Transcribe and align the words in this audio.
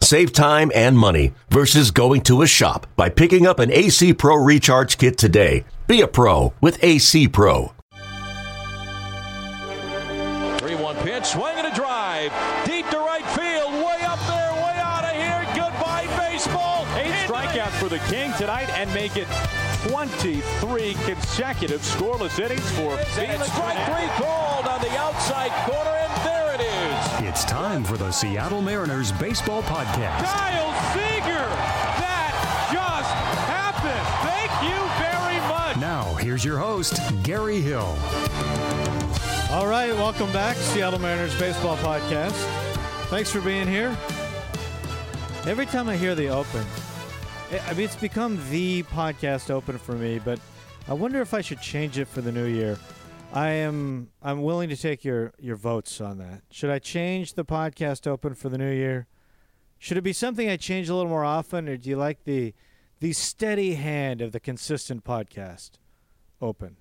Save 0.00 0.32
time 0.32 0.70
and 0.74 0.96
money 0.98 1.32
versus 1.50 1.90
going 1.90 2.20
to 2.22 2.42
a 2.42 2.46
shop 2.46 2.86
by 2.96 3.08
picking 3.08 3.46
up 3.46 3.58
an 3.58 3.72
AC 3.72 4.14
Pro 4.14 4.36
Recharge 4.36 4.98
Kit 4.98 5.18
today. 5.18 5.64
Be 5.86 6.00
a 6.00 6.06
pro 6.08 6.52
with 6.60 6.82
AC 6.82 7.28
Pro. 7.28 7.72
3 10.58 10.74
1 10.74 10.96
pitch, 10.96 11.24
swing 11.24 11.54
and 11.56 11.66
a 11.66 11.74
drive. 11.74 12.32
Deep 12.64 12.88
to 12.90 12.98
right 12.98 13.24
field, 13.34 13.72
way 13.72 13.98
up 14.02 14.18
there, 14.26 14.52
way 14.54 14.76
out 14.78 15.04
of 15.04 15.12
here. 15.12 15.44
Goodbye, 15.54 16.06
baseball. 16.16 16.86
Eight 16.96 17.12
strikeouts 17.26 17.78
for 17.80 17.88
the 17.88 17.98
King 18.10 18.32
tonight 18.38 18.68
and 18.70 18.92
make 18.94 19.16
it 19.16 19.26
23 19.88 20.94
consecutive 21.04 21.80
scoreless 21.82 22.38
innings 22.38 22.68
for 22.72 22.96
Felix. 22.96 23.52
Strike 23.52 23.86
three 23.86 24.08
called 24.24 24.66
on 24.66 24.80
the 24.82 24.90
outside 24.98 25.52
corner, 25.70 26.05
It's 27.18 27.46
time 27.46 27.82
for 27.82 27.96
the 27.96 28.12
Seattle 28.12 28.60
Mariners 28.60 29.10
Baseball 29.12 29.62
Podcast. 29.62 30.22
Kyle 30.24 30.72
Seager! 30.92 31.48
That 31.96 32.68
just 32.70 33.10
happened! 33.48 34.06
Thank 34.28 34.52
you 34.62 34.76
very 35.00 35.40
much! 35.48 35.78
Now, 35.78 36.14
here's 36.16 36.44
your 36.44 36.58
host, 36.58 37.00
Gary 37.22 37.60
Hill. 37.62 37.96
All 39.50 39.66
right, 39.66 39.92
welcome 39.94 40.30
back, 40.32 40.56
Seattle 40.56 40.98
Mariners 41.00 41.36
Baseball 41.38 41.78
Podcast. 41.78 42.34
Thanks 43.08 43.30
for 43.30 43.40
being 43.40 43.66
here. 43.66 43.96
Every 45.46 45.66
time 45.66 45.88
I 45.88 45.96
hear 45.96 46.14
the 46.14 46.28
open, 46.28 46.66
I 47.66 47.72
mean, 47.72 47.86
it's 47.86 47.96
become 47.96 48.38
the 48.50 48.82
podcast 48.82 49.50
open 49.50 49.78
for 49.78 49.92
me, 49.92 50.18
but 50.18 50.38
I 50.86 50.92
wonder 50.92 51.22
if 51.22 51.32
I 51.32 51.40
should 51.40 51.62
change 51.62 51.98
it 51.98 52.08
for 52.08 52.20
the 52.20 52.32
new 52.32 52.44
year. 52.46 52.78
I 53.36 53.50
am 53.50 54.08
I'm 54.22 54.40
willing 54.40 54.70
to 54.70 54.76
take 54.78 55.04
your 55.04 55.34
your 55.38 55.56
votes 55.56 56.00
on 56.00 56.16
that. 56.16 56.40
Should 56.50 56.70
I 56.70 56.78
change 56.78 57.34
the 57.34 57.44
podcast 57.44 58.06
open 58.06 58.32
for 58.34 58.48
the 58.48 58.56
new 58.56 58.70
year? 58.70 59.08
Should 59.78 59.98
it 59.98 60.02
be 60.02 60.14
something 60.14 60.48
I 60.48 60.56
change 60.56 60.88
a 60.88 60.94
little 60.94 61.10
more 61.10 61.22
often, 61.22 61.68
or 61.68 61.76
do 61.76 61.90
you 61.90 61.98
like 61.98 62.24
the 62.24 62.54
the 63.00 63.12
steady 63.12 63.74
hand 63.74 64.22
of 64.22 64.32
the 64.32 64.40
consistent 64.40 65.04
podcast 65.04 65.72
open? 66.40 66.78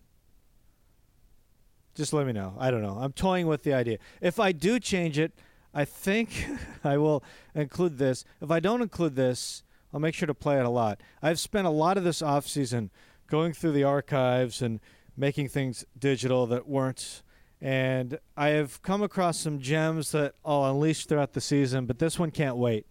Just 1.93 2.13
let 2.13 2.25
me 2.25 2.31
know. 2.31 2.55
I 2.57 2.71
don't 2.71 2.81
know. 2.81 2.99
I'm 3.01 3.11
toying 3.11 3.47
with 3.47 3.63
the 3.63 3.73
idea. 3.73 3.97
If 4.21 4.39
I 4.39 4.53
do 4.53 4.79
change 4.79 5.19
it, 5.19 5.33
I 5.73 5.83
think 5.83 6.47
I 6.85 6.95
will 6.95 7.21
include 7.53 7.97
this. 7.97 8.23
If 8.41 8.49
I 8.49 8.61
don't 8.61 8.81
include 8.81 9.17
this, 9.17 9.61
I'll 9.93 9.99
make 9.99 10.15
sure 10.15 10.27
to 10.27 10.33
play 10.33 10.57
it 10.57 10.65
a 10.65 10.69
lot. 10.69 11.01
I've 11.21 11.39
spent 11.41 11.67
a 11.67 11.69
lot 11.71 11.97
of 11.97 12.05
this 12.05 12.21
off 12.21 12.47
season 12.47 12.91
going 13.27 13.51
through 13.51 13.73
the 13.73 13.83
archives 13.83 14.61
and 14.61 14.79
making 15.17 15.49
things 15.49 15.85
digital 15.97 16.45
that 16.47 16.67
weren't. 16.67 17.23
And 17.61 18.19
I 18.35 18.49
have 18.49 18.81
come 18.81 19.02
across 19.02 19.39
some 19.39 19.59
gems 19.59 20.11
that 20.11 20.35
I'll 20.44 20.66
unleash 20.66 21.05
throughout 21.05 21.33
the 21.33 21.41
season, 21.41 21.85
but 21.85 21.99
this 21.99 22.19
one 22.19 22.31
can't 22.31 22.57
wait. 22.57 22.85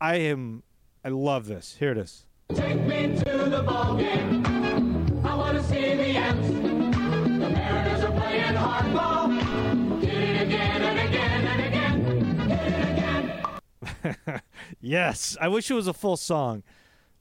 I 0.00 0.16
am, 0.16 0.62
I 1.04 1.08
love 1.08 1.46
this. 1.46 1.76
Here 1.78 1.92
it 1.92 1.98
is. 1.98 2.26
Take 2.54 2.80
me 2.82 3.16
to 3.16 3.48
the 3.50 3.62
ball 3.62 3.96
game. 3.96 4.44
I 5.24 5.34
want 5.34 5.56
to 5.56 5.64
see 5.64 5.94
the 5.94 6.16
Ants. 6.16 6.46
The 6.46 7.50
Mariners 7.50 8.04
are 8.04 8.12
playing 8.12 8.54
hardball. 8.54 10.00
Hit 10.02 10.14
it 10.14 10.42
again 10.42 10.82
and 10.82 11.08
again 11.08 11.46
and 11.46 11.60
again. 11.62 12.48
Hit 12.50 14.04
it 14.04 14.22
again. 14.22 14.40
yes, 14.80 15.38
I 15.40 15.48
wish 15.48 15.70
it 15.70 15.74
was 15.74 15.86
a 15.86 15.94
full 15.94 16.18
song, 16.18 16.62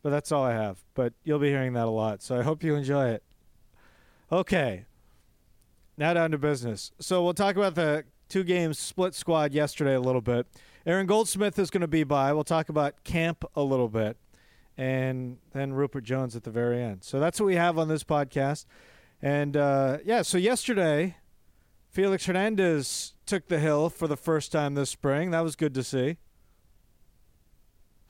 but 0.01 0.09
that's 0.09 0.31
all 0.31 0.43
I 0.43 0.53
have. 0.53 0.83
But 0.93 1.13
you'll 1.23 1.39
be 1.39 1.49
hearing 1.49 1.73
that 1.73 1.87
a 1.87 1.91
lot, 1.91 2.21
so 2.21 2.37
I 2.37 2.43
hope 2.43 2.63
you 2.63 2.75
enjoy 2.75 3.09
it. 3.11 3.23
Okay. 4.33 4.85
Now 5.95 6.15
down 6.15 6.31
to 6.31 6.39
business. 6.39 6.91
So 6.99 7.23
we'll 7.23 7.35
talk 7.35 7.55
about 7.55 7.75
the 7.75 8.03
two 8.29 8.43
games 8.43 8.79
split 8.79 9.13
squad 9.13 9.53
yesterday 9.53 9.93
a 9.93 9.99
little 9.99 10.21
bit. 10.21 10.47
Aaron 10.87 11.05
Goldsmith 11.05 11.59
is 11.59 11.69
going 11.69 11.81
to 11.81 11.87
be 11.87 12.03
by. 12.03 12.33
We'll 12.33 12.43
talk 12.43 12.67
about 12.67 13.03
camp 13.03 13.45
a 13.55 13.61
little 13.61 13.89
bit. 13.89 14.17
And 14.75 15.37
then 15.51 15.73
Rupert 15.73 16.03
Jones 16.03 16.35
at 16.35 16.45
the 16.45 16.49
very 16.49 16.81
end. 16.81 17.03
So 17.03 17.19
that's 17.19 17.39
what 17.39 17.45
we 17.45 17.57
have 17.57 17.77
on 17.77 17.89
this 17.89 18.03
podcast. 18.03 18.65
And 19.21 19.55
uh, 19.55 19.99
yeah, 20.03 20.23
so 20.23 20.39
yesterday, 20.39 21.17
Felix 21.91 22.25
Hernandez 22.25 23.13
took 23.27 23.49
the 23.49 23.59
hill 23.59 23.91
for 23.91 24.07
the 24.07 24.17
first 24.17 24.51
time 24.51 24.73
this 24.73 24.89
spring. 24.89 25.29
That 25.29 25.43
was 25.43 25.55
good 25.55 25.75
to 25.75 25.83
see. 25.83 26.17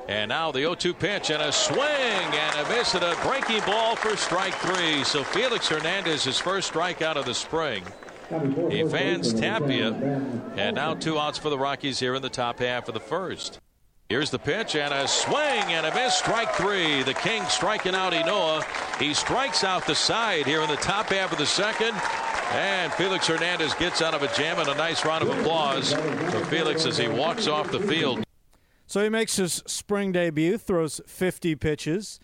And 0.07 0.29
now 0.29 0.51
the 0.51 0.59
0 0.59 0.75
2 0.75 0.93
pitch 0.93 1.29
and 1.29 1.41
a 1.41 1.51
swing 1.51 1.79
and 1.79 2.59
a 2.59 2.69
miss 2.69 2.93
and 2.93 3.03
a 3.03 3.15
breaking 3.23 3.61
ball 3.65 3.95
for 3.95 4.17
strike 4.17 4.53
three. 4.55 5.03
So 5.03 5.23
Felix 5.23 5.69
Hernandez, 5.69 6.25
his 6.25 6.39
first 6.39 6.73
strikeout 6.73 7.15
of 7.15 7.25
the 7.25 7.33
spring. 7.33 7.83
He 8.69 8.83
fans 8.83 9.33
Tapia. 9.33 9.93
And 10.57 10.75
now 10.75 10.95
two 10.95 11.17
outs 11.19 11.37
for 11.37 11.49
the 11.49 11.57
Rockies 11.57 11.99
here 11.99 12.15
in 12.15 12.21
the 12.21 12.29
top 12.29 12.59
half 12.59 12.87
of 12.87 12.93
the 12.93 12.99
first. 12.99 13.59
Here's 14.09 14.29
the 14.29 14.39
pitch 14.39 14.75
and 14.75 14.93
a 14.93 15.07
swing 15.07 15.35
and 15.37 15.85
a 15.85 15.93
miss. 15.95 16.15
Strike 16.15 16.53
three. 16.53 17.03
The 17.03 17.13
King 17.13 17.43
striking 17.45 17.95
out 17.95 18.13
Ynoa. 18.13 18.63
He 18.99 19.13
strikes 19.13 19.63
out 19.63 19.87
the 19.87 19.95
side 19.95 20.45
here 20.45 20.61
in 20.61 20.69
the 20.69 20.75
top 20.75 21.07
half 21.07 21.31
of 21.31 21.37
the 21.37 21.45
second. 21.45 21.93
And 22.51 22.91
Felix 22.93 23.25
Hernandez 23.27 23.73
gets 23.75 24.01
out 24.01 24.13
of 24.13 24.21
a 24.21 24.35
jam 24.35 24.59
and 24.59 24.67
a 24.67 24.75
nice 24.75 25.05
round 25.05 25.23
of 25.23 25.29
applause 25.37 25.93
for 25.93 26.45
Felix 26.45 26.85
as 26.85 26.97
he 26.97 27.07
walks 27.07 27.47
off 27.47 27.71
the 27.71 27.79
field. 27.79 28.23
So 28.85 29.03
he 29.03 29.09
makes 29.09 29.37
his 29.37 29.63
spring 29.65 30.11
debut, 30.11 30.57
throws 30.57 31.01
50 31.07 31.55
pitches, 31.55 32.19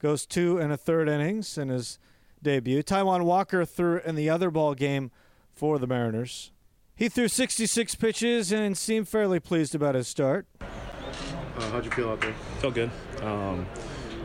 goes 0.00 0.26
two 0.26 0.58
and 0.58 0.72
a 0.72 0.76
third 0.76 1.08
innings 1.08 1.58
in 1.58 1.68
his 1.68 1.98
debut. 2.42 2.82
Taijuan 2.82 3.24
Walker 3.24 3.64
threw 3.64 4.00
in 4.04 4.14
the 4.14 4.30
other 4.30 4.50
ball 4.50 4.74
game 4.74 5.10
for 5.52 5.78
the 5.78 5.86
Mariners. 5.86 6.52
He 6.96 7.08
threw 7.08 7.26
66 7.26 7.94
pitches 7.96 8.52
and 8.52 8.76
seemed 8.78 9.08
fairly 9.08 9.40
pleased 9.40 9.74
about 9.74 9.96
his 9.96 10.06
start. 10.06 10.46
Uh, 10.60 11.70
how'd 11.70 11.84
you 11.84 11.90
feel 11.90 12.10
out 12.10 12.20
there? 12.20 12.34
Felt 12.60 12.74
good. 12.74 12.90
Um, 13.22 13.66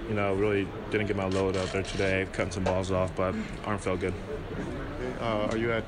you 0.07 0.15
know, 0.15 0.33
really 0.33 0.67
didn't 0.89 1.07
get 1.07 1.15
my 1.15 1.25
load 1.25 1.55
out 1.55 1.71
there 1.71 1.83
today, 1.83 2.27
cutting 2.33 2.51
some 2.51 2.63
balls 2.63 2.91
off, 2.91 3.15
but 3.15 3.35
arm 3.65 3.77
felt 3.77 3.99
good. 3.99 4.13
Uh, 5.19 5.47
are 5.51 5.57
you 5.57 5.71
at? 5.71 5.83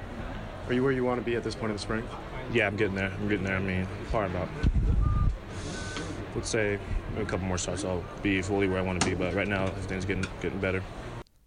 Are 0.67 0.73
you 0.73 0.83
where 0.83 0.91
you 0.91 1.03
want 1.03 1.19
to 1.19 1.25
be 1.25 1.35
at 1.35 1.43
this 1.43 1.55
point 1.55 1.71
in 1.71 1.75
the 1.75 1.81
spring? 1.81 2.07
Yeah, 2.53 2.67
I'm 2.67 2.75
getting 2.75 2.95
there. 2.95 3.11
I'm 3.11 3.27
getting 3.27 3.43
there. 3.45 3.57
I 3.57 3.59
mean, 3.59 3.87
probably 4.09 4.35
about, 4.35 4.47
let's 6.35 6.49
say, 6.49 6.79
a 7.17 7.25
couple 7.25 7.45
more 7.47 7.57
starts, 7.57 7.83
I'll 7.85 8.03
be 8.21 8.41
fully 8.41 8.67
where 8.67 8.79
I 8.79 8.81
want 8.81 9.01
to 9.01 9.07
be. 9.07 9.15
But 9.15 9.33
right 9.33 9.47
now, 9.47 9.65
everything's 9.65 10.05
getting 10.05 10.25
getting 10.41 10.59
better. 10.59 10.83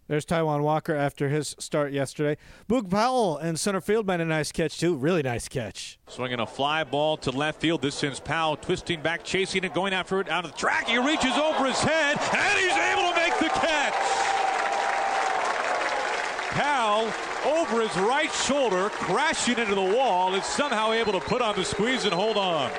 There's 0.06 0.26
Taijuan 0.26 0.60
Walker 0.60 0.94
after 0.94 1.30
his 1.30 1.56
start 1.58 1.90
yesterday. 1.92 2.36
Boog 2.68 2.90
Powell 2.90 3.38
in 3.38 3.56
center 3.56 3.80
field 3.80 4.06
made 4.06 4.20
a 4.20 4.26
nice 4.26 4.52
catch, 4.52 4.78
too. 4.78 4.96
Really 4.96 5.22
nice 5.22 5.48
catch. 5.48 5.98
Swinging 6.08 6.40
a 6.40 6.46
fly 6.46 6.84
ball 6.84 7.16
to 7.18 7.30
left 7.30 7.58
field. 7.62 7.80
This 7.80 7.94
sends 7.94 8.20
Powell 8.20 8.56
twisting 8.56 9.00
back, 9.00 9.24
chasing 9.24 9.64
it, 9.64 9.72
going 9.72 9.94
after 9.94 10.20
it 10.20 10.28
out 10.28 10.44
of 10.44 10.50
the 10.50 10.58
track. 10.58 10.88
He 10.88 10.98
reaches 10.98 11.34
over 11.38 11.64
his 11.64 11.80
head, 11.80 12.18
and 12.18 12.58
he's 12.58 12.76
able 12.76 13.10
to 13.10 13.16
make 13.16 13.38
the 13.38 13.48
catch. 13.58 13.94
Powell 16.50 17.10
over 17.46 17.80
his 17.80 17.96
right 17.96 18.30
shoulder, 18.30 18.90
crashing 18.90 19.58
into 19.58 19.74
the 19.74 19.80
wall, 19.80 20.34
is 20.34 20.44
somehow 20.44 20.92
able 20.92 21.12
to 21.12 21.20
put 21.20 21.40
on 21.40 21.56
the 21.56 21.64
squeeze 21.64 22.04
and 22.04 22.12
hold 22.12 22.36
on. 22.36 22.70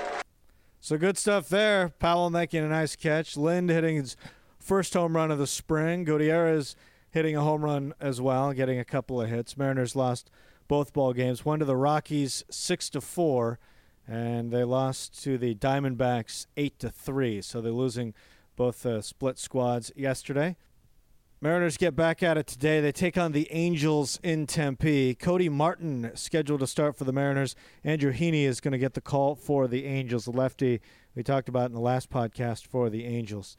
So 0.86 1.00
good 1.00 1.18
stuff 1.18 1.50
there. 1.50 1.90
Powell 1.98 2.30
making 2.30 2.64
a 2.64 2.68
nice 2.68 2.96
catch. 2.96 3.36
Lind 3.36 3.72
hitting 3.72 3.96
his 3.96 4.16
first 4.60 4.94
home 4.94 5.16
run 5.16 5.32
of 5.32 5.40
the 5.40 5.48
spring. 5.48 6.04
Gutierrez 6.04 6.76
hitting 7.10 7.36
a 7.36 7.42
home 7.42 7.66
run 7.66 7.96
as 8.00 8.22
well, 8.22 8.54
getting 8.54 8.78
a 8.78 8.86
couple 8.86 9.20
of 9.20 9.28
hits. 9.28 9.58
Mariners 9.58 9.96
lost 9.96 10.30
both 10.68 10.94
ball 10.94 11.12
games. 11.12 11.44
One 11.44 11.58
to 11.58 11.66
the 11.66 11.76
Rockies, 11.76 12.44
six 12.52 12.88
to 12.92 13.02
four, 13.02 13.58
and 14.08 14.52
they 14.52 14.64
lost 14.64 15.24
to 15.24 15.40
the 15.40 15.56
Diamondbacks, 15.56 16.46
eight 16.56 16.78
to 16.78 16.92
three. 16.92 17.42
So 17.42 17.62
they're 17.62 17.72
losing 17.72 18.14
both 18.56 18.86
uh, 18.86 19.02
split 19.02 19.40
squads 19.40 19.92
yesterday. 19.96 20.56
Mariners 21.46 21.78
get 21.78 21.96
back 21.96 22.24
at 22.24 22.40
it 22.40 22.48
today. 22.48 22.82
They 22.82 22.92
take 22.92 23.20
on 23.20 23.32
the 23.32 23.48
Angels 23.52 24.20
in 24.24 24.48
Tempe. 24.48 25.14
Cody 25.14 25.48
Martin 25.48 26.10
scheduled 26.16 26.62
to 26.62 26.66
start 26.66 26.98
for 26.98 27.04
the 27.04 27.14
Mariners. 27.14 27.56
Andrew 27.84 28.12
Heaney 28.12 28.46
is 28.46 28.60
going 28.60 28.72
to 28.72 28.80
get 28.80 28.96
the 28.96 29.00
call 29.00 29.36
for 29.36 29.68
the 29.68 29.86
Angels, 29.86 30.26
the 30.26 30.32
lefty 30.32 30.82
we 31.14 31.22
talked 31.22 31.48
about 31.48 31.68
in 31.68 31.74
the 31.74 31.80
last 31.80 32.10
podcast 32.10 32.66
for 32.66 32.90
the 32.90 33.06
Angels. 33.06 33.58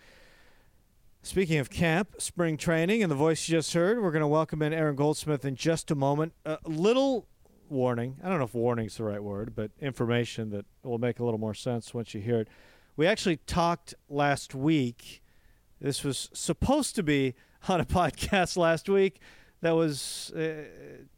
Speaking 1.23 1.59
of 1.59 1.71
camp, 1.71 2.21
spring 2.21 2.57
training, 2.57 3.05
and 3.05 3.11
the 3.13 3.15
voice 3.15 3.49
you 3.49 3.57
just 3.57 3.73
heard, 3.73 4.03
we're 4.03 4.11
going 4.11 4.19
to 4.19 4.27
welcome 4.27 4.63
in 4.63 4.73
Aaron 4.73 4.97
Goldsmith 4.97 5.45
in 5.45 5.55
just 5.55 5.89
a 5.93 5.95
moment. 5.95 6.33
A 6.45 6.59
little 6.65 7.29
warning. 7.69 8.17
I 8.21 8.29
don't 8.29 8.39
know 8.39 8.47
if 8.47 8.55
warning 8.55 8.87
is 8.87 8.97
the 8.97 9.05
right 9.05 9.23
word, 9.23 9.55
but 9.55 9.71
information 9.79 10.51
that 10.51 10.67
will 10.83 10.99
make 10.99 11.21
a 11.21 11.25
little 11.25 11.39
more 11.39 11.55
sense 11.55 11.95
once 11.95 12.15
you 12.15 12.21
hear 12.21 12.41
it. 12.41 12.49
We 12.97 13.07
actually 13.07 13.37
talked 13.37 13.95
last 14.09 14.57
week. 14.57 15.23
This 15.81 16.03
was 16.03 16.31
supposed 16.33 16.97
to 16.97 17.05
be 17.05 17.37
on 17.69 17.81
a 17.81 17.85
podcast 17.85 18.57
last 18.57 18.89
week, 18.89 19.21
that 19.61 19.73
was 19.73 20.33
uh, 20.33 20.65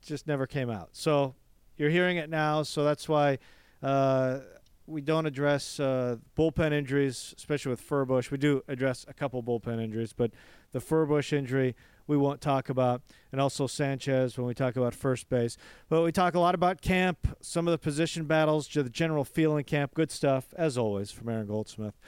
just 0.02 0.26
never 0.26 0.46
came 0.46 0.70
out. 0.70 0.90
So 0.93 1.35
you're 1.76 1.90
hearing 1.90 2.17
it 2.17 2.31
now. 2.31 2.62
So 2.62 2.85
that's 2.85 3.08
why 3.08 3.38
uh, 3.82 4.40
we 4.87 5.00
don't 5.00 5.26
address 5.26 5.79
uh, 5.79 6.17
bullpen 6.37 6.73
injuries, 6.73 7.35
especially 7.37 7.70
with 7.70 7.87
Furbush. 7.87 8.31
We 8.31 8.38
do 8.38 8.62
address 8.69 9.05
a 9.08 9.14
couple 9.14 9.43
bullpen 9.43 9.82
injuries, 9.82 10.12
but 10.12 10.32
the 10.73 10.81
Furbush 10.81 11.32
injury 11.32 11.75
we 12.06 12.17
won't 12.17 12.40
talk 12.40 12.70
about, 12.70 13.02
and 13.31 13.40
also 13.40 13.67
Sanchez 13.67 14.38
when 14.38 14.46
we 14.46 14.55
talk 14.55 14.76
about 14.76 14.94
first 14.94 15.29
base. 15.29 15.58
But 15.90 16.02
we 16.02 16.11
talk 16.11 16.35
a 16.35 16.40
lot 16.40 16.55
about 16.55 16.81
camp, 16.81 17.37
some 17.43 17.69
of 17.69 17.73
the 17.73 17.79
position 17.79 18.25
battles, 18.25 18.67
the 18.67 18.88
general 18.88 19.25
feeling 19.25 19.64
camp. 19.64 19.93
Good 19.93 20.11
stuff, 20.11 20.46
as 20.56 20.79
always, 20.79 21.11
from 21.11 21.29
Aaron 21.29 21.46
Goldsmith. 21.46 21.99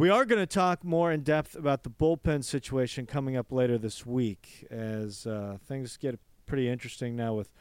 We 0.00 0.08
are 0.08 0.24
going 0.24 0.38
to 0.38 0.46
talk 0.46 0.82
more 0.82 1.12
in 1.12 1.20
depth 1.20 1.54
about 1.54 1.82
the 1.82 1.90
bullpen 1.90 2.42
situation 2.42 3.04
coming 3.04 3.36
up 3.36 3.52
later 3.52 3.76
this 3.76 4.06
week 4.06 4.66
as 4.70 5.26
uh, 5.26 5.58
things 5.68 5.98
get 5.98 6.18
pretty 6.46 6.70
interesting 6.70 7.16
now 7.16 7.34
with 7.34 7.52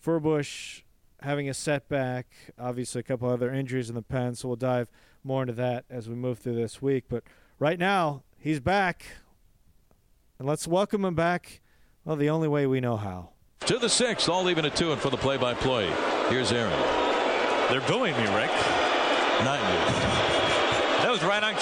Furbush 0.00 0.82
having 1.22 1.48
a 1.48 1.54
setback, 1.54 2.28
obviously 2.56 3.00
a 3.00 3.02
couple 3.02 3.28
other 3.28 3.52
injuries 3.52 3.88
in 3.88 3.96
the 3.96 4.02
pen, 4.02 4.36
so 4.36 4.46
we'll 4.46 4.56
dive 4.56 4.88
more 5.24 5.42
into 5.42 5.54
that 5.54 5.84
as 5.90 6.08
we 6.08 6.14
move 6.14 6.38
through 6.38 6.54
this 6.54 6.80
week. 6.80 7.06
But 7.08 7.24
right 7.58 7.80
now, 7.80 8.22
he's 8.38 8.60
back. 8.60 9.04
And 10.38 10.46
let's 10.46 10.68
welcome 10.68 11.04
him 11.04 11.16
back, 11.16 11.62
well, 12.04 12.14
the 12.14 12.30
only 12.30 12.46
way 12.46 12.68
we 12.68 12.78
know 12.78 12.96
how. 12.96 13.30
To 13.62 13.76
the 13.76 13.88
sixth, 13.88 14.28
all 14.28 14.48
even 14.48 14.64
it 14.66 14.76
two, 14.76 14.92
and 14.92 15.00
for 15.00 15.10
the 15.10 15.16
play-by-play, 15.16 15.92
here's 16.28 16.52
Aaron. 16.52 16.70
They're 17.70 17.88
booing 17.88 18.14
me, 18.14 18.36
Rick. 18.36 18.52
Not 19.42 20.30
you. 20.30 20.35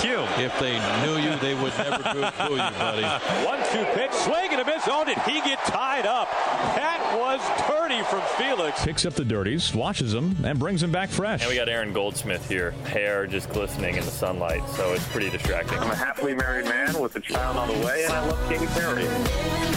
Cue. 0.05 0.25
If 0.45 0.59
they 0.61 0.79
knew 1.05 1.17
you, 1.17 1.37
they 1.39 1.55
would 1.55 1.77
never 1.79 2.03
boo, 2.13 2.49
boo 2.49 2.55
you, 2.55 2.71
buddy. 2.79 3.03
One-two 3.47 3.85
pitch, 3.95 4.13
swing 4.13 4.49
and 4.53 4.61
a 4.61 4.65
miss. 4.65 4.85
Oh, 4.87 5.05
did 5.05 5.19
he 5.19 5.41
get 5.41 5.59
tied 5.65 6.07
up? 6.07 6.29
That 6.77 7.01
was 7.19 7.41
dirty 7.69 8.03
from 8.05 8.23
Felix. 8.37 8.85
Picks 8.85 9.07
up 9.07 9.15
the 9.15 9.25
dirties, 9.25 9.75
washes 9.75 10.13
them, 10.13 10.37
and 10.45 10.59
brings 10.59 10.81
them 10.81 10.93
back 10.93 11.09
fresh. 11.09 11.43
And 11.43 11.51
we 11.51 11.57
got 11.57 11.69
Aaron 11.69 11.93
Goldsmith 11.93 12.49
here, 12.49 12.73
hair 12.87 13.27
just 13.27 13.51
glistening 13.51 13.97
in 13.97 14.05
the 14.05 14.11
sunlight, 14.11 14.63
so 14.71 14.93
it's 14.93 15.07
pretty 15.09 15.31
distracting. 15.31 15.79
I'm 15.79 15.91
a 15.91 15.95
happily 15.95 16.35
married 16.35 16.67
man 16.67 16.99
with 17.01 17.17
a 17.17 17.21
child 17.21 17.57
on 17.57 17.69
the 17.69 17.87
way, 17.87 18.05
and 18.05 18.13
I 18.13 18.27
love 18.27 18.49
Katy 18.49 18.67
Perry. 18.67 19.74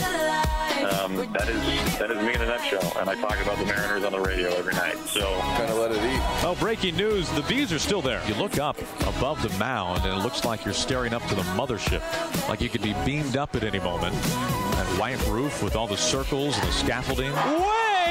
Um, 0.88 1.16
that 1.34 1.50
is 1.50 1.98
that 1.98 2.12
is 2.12 2.18
me 2.18 2.34
in 2.34 2.42
a 2.42 2.46
nutshell, 2.46 2.94
and 3.00 3.10
I 3.10 3.16
talk 3.16 3.42
about 3.42 3.58
the 3.58 3.66
Mariners 3.66 4.04
on 4.04 4.12
the 4.12 4.20
radio 4.20 4.50
every 4.52 4.74
night. 4.74 4.98
So 5.08 5.22
kind 5.40 5.70
of 5.70 5.78
let 5.78 5.92
it 5.92 5.98
eat. 5.98 6.22
Oh, 6.44 6.56
breaking 6.60 6.96
news: 6.96 7.30
the 7.32 7.42
bees 7.44 7.74
are 7.74 7.80
still 7.80 8.02
there. 8.02 8.22
You 8.28 8.36
look 8.36 8.58
up 8.58 8.78
above 9.02 9.42
the 9.42 9.58
mound, 9.58 10.06
and 10.06 10.18
it 10.18 10.24
looks 10.24 10.46
like 10.46 10.64
you're 10.64 10.74
staring 10.74 11.14
up 11.14 11.24
to 11.28 11.36
the 11.36 11.42
mothership, 11.42 12.02
like 12.48 12.62
you 12.62 12.70
could 12.70 12.82
be 12.82 12.94
beamed 13.06 13.36
up 13.36 13.56
at 13.56 13.64
any 13.64 13.80
moment. 13.80 14.16
That 14.16 15.00
white 15.00 15.28
roof 15.28 15.62
with 15.62 15.76
all 15.76 15.88
the 15.88 15.98
circles 15.98 16.58
and 16.58 16.68
the 16.68 16.72
scaffolding. 16.72 17.34
Way 17.34 18.07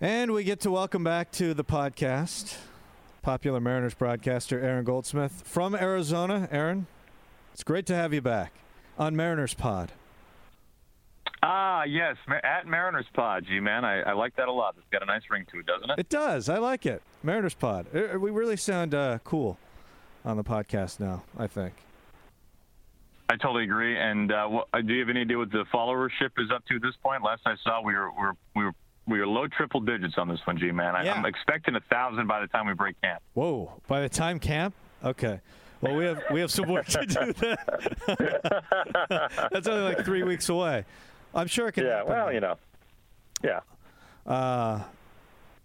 And 0.00 0.32
we 0.32 0.44
get 0.44 0.60
to 0.60 0.70
welcome 0.70 1.04
back 1.04 1.30
to 1.32 1.52
the 1.54 1.64
podcast 1.64 2.56
popular 3.22 3.60
Mariners 3.60 3.92
broadcaster 3.94 4.58
Aaron 4.58 4.84
Goldsmith 4.84 5.42
from 5.44 5.74
Arizona. 5.74 6.48
Aaron, 6.50 6.86
it's 7.52 7.62
great 7.62 7.84
to 7.86 7.94
have 7.94 8.14
you 8.14 8.22
back 8.22 8.52
on 8.98 9.14
Mariners 9.14 9.52
Pod. 9.52 9.92
ah 11.42 11.84
yes, 11.84 12.16
at 12.42 12.66
Mariners 12.66 13.04
Pod, 13.12 13.44
G 13.46 13.60
man, 13.60 13.84
I, 13.84 14.00
I 14.00 14.12
like 14.14 14.36
that 14.36 14.48
a 14.48 14.52
lot. 14.52 14.74
It's 14.78 14.86
got 14.90 15.02
a 15.02 15.06
nice 15.06 15.22
ring 15.30 15.44
to 15.52 15.58
it, 15.58 15.66
doesn't 15.66 15.90
it? 15.90 15.98
It 15.98 16.08
does. 16.08 16.48
I 16.48 16.56
like 16.58 16.86
it. 16.86 17.02
Mariners 17.22 17.54
Pod. 17.54 17.86
Uh, 17.94 18.18
We 18.18 18.30
really 18.30 18.56
sound 18.56 18.94
uh, 18.94 19.18
cool 19.24 19.58
on 20.24 20.38
the 20.38 20.44
podcast 20.44 20.98
now, 20.98 21.24
I 21.38 21.46
think. 21.46 21.74
I 23.28 23.36
totally 23.36 23.64
agree. 23.64 23.98
And 23.98 24.32
uh, 24.32 24.46
what, 24.46 24.68
uh, 24.72 24.80
do 24.80 24.92
you 24.94 25.00
have 25.00 25.08
any 25.10 25.20
idea 25.20 25.36
what 25.38 25.52
the 25.52 25.64
followership 25.72 26.30
is 26.38 26.50
up 26.50 26.64
to 26.66 26.76
at 26.76 26.82
this 26.82 26.96
point? 27.02 27.22
Last 27.22 27.42
I 27.44 27.54
saw, 27.62 27.82
we 27.82 27.94
were 27.94 28.10
we 28.12 28.22
were 28.22 28.36
we 28.56 28.64
were, 28.64 28.72
we 29.06 29.18
were 29.18 29.26
low 29.26 29.46
triple 29.48 29.80
digits 29.80 30.14
on 30.18 30.28
this 30.28 30.40
one, 30.44 30.58
G 30.58 30.70
man. 30.70 30.94
I, 30.94 31.04
Yeah. 31.04 31.14
I'm 31.14 31.24
expecting 31.26 31.74
a 31.76 31.80
thousand 31.80 32.26
by 32.26 32.40
the 32.40 32.46
time 32.46 32.66
we 32.66 32.74
break 32.74 33.00
camp. 33.00 33.22
Whoa! 33.34 33.72
By 33.88 34.00
the 34.00 34.08
time 34.08 34.38
camp, 34.38 34.74
okay. 35.04 35.40
Well, 35.80 35.96
we 35.96 36.04
have 36.04 36.22
we 36.30 36.40
have 36.40 36.50
some 36.50 36.68
work 36.68 36.86
to 36.88 37.06
do. 37.06 37.32
That. 37.32 38.62
That's 39.52 39.66
only 39.66 39.82
like 39.94 40.04
three 40.04 40.22
weeks 40.22 40.48
away. 40.48 40.84
I'm 41.34 41.46
sure 41.46 41.68
it 41.68 41.72
can. 41.72 41.84
Yeah, 41.84 41.98
happen. 41.98 42.12
well, 42.12 42.32
you 42.32 42.40
know, 42.40 42.56
yeah. 43.42 43.60
Uh, 44.26 44.82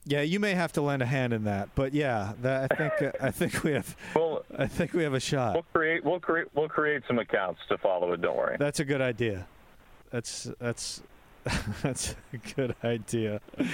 yeah, 0.06 0.22
you 0.22 0.40
may 0.40 0.54
have 0.54 0.72
to 0.74 0.82
lend 0.82 1.02
a 1.02 1.06
hand 1.06 1.34
in 1.34 1.46
that, 1.46 1.70
but 1.76 1.94
yeah, 1.94 2.34
that, 2.44 2.72
I 2.72 2.76
think 2.76 2.94
uh, 3.02 3.12
I 3.20 3.32
think 3.32 3.64
we 3.64 3.72
have. 3.74 3.96
Well, 4.16 4.46
I 4.58 4.68
think 4.68 4.94
we 4.94 5.04
have 5.04 5.14
a 5.16 5.20
shot. 5.20 5.54
we'll 5.56 5.66
create 5.74 6.06
we'll 6.06 6.20
create 6.20 6.48
we'll 6.54 6.70
create 6.70 7.02
some 7.08 7.20
accounts 7.20 7.60
to 7.70 7.78
follow 7.80 8.14
it. 8.14 8.22
Don't 8.22 8.38
worry. 8.38 8.56
That's 8.60 8.80
a 8.80 8.86
good 8.86 9.02
idea. 9.02 9.48
That's 10.12 10.48
that's 10.60 11.02
that's 11.84 12.16
a 12.34 12.38
good 12.56 12.76
idea. 12.84 13.40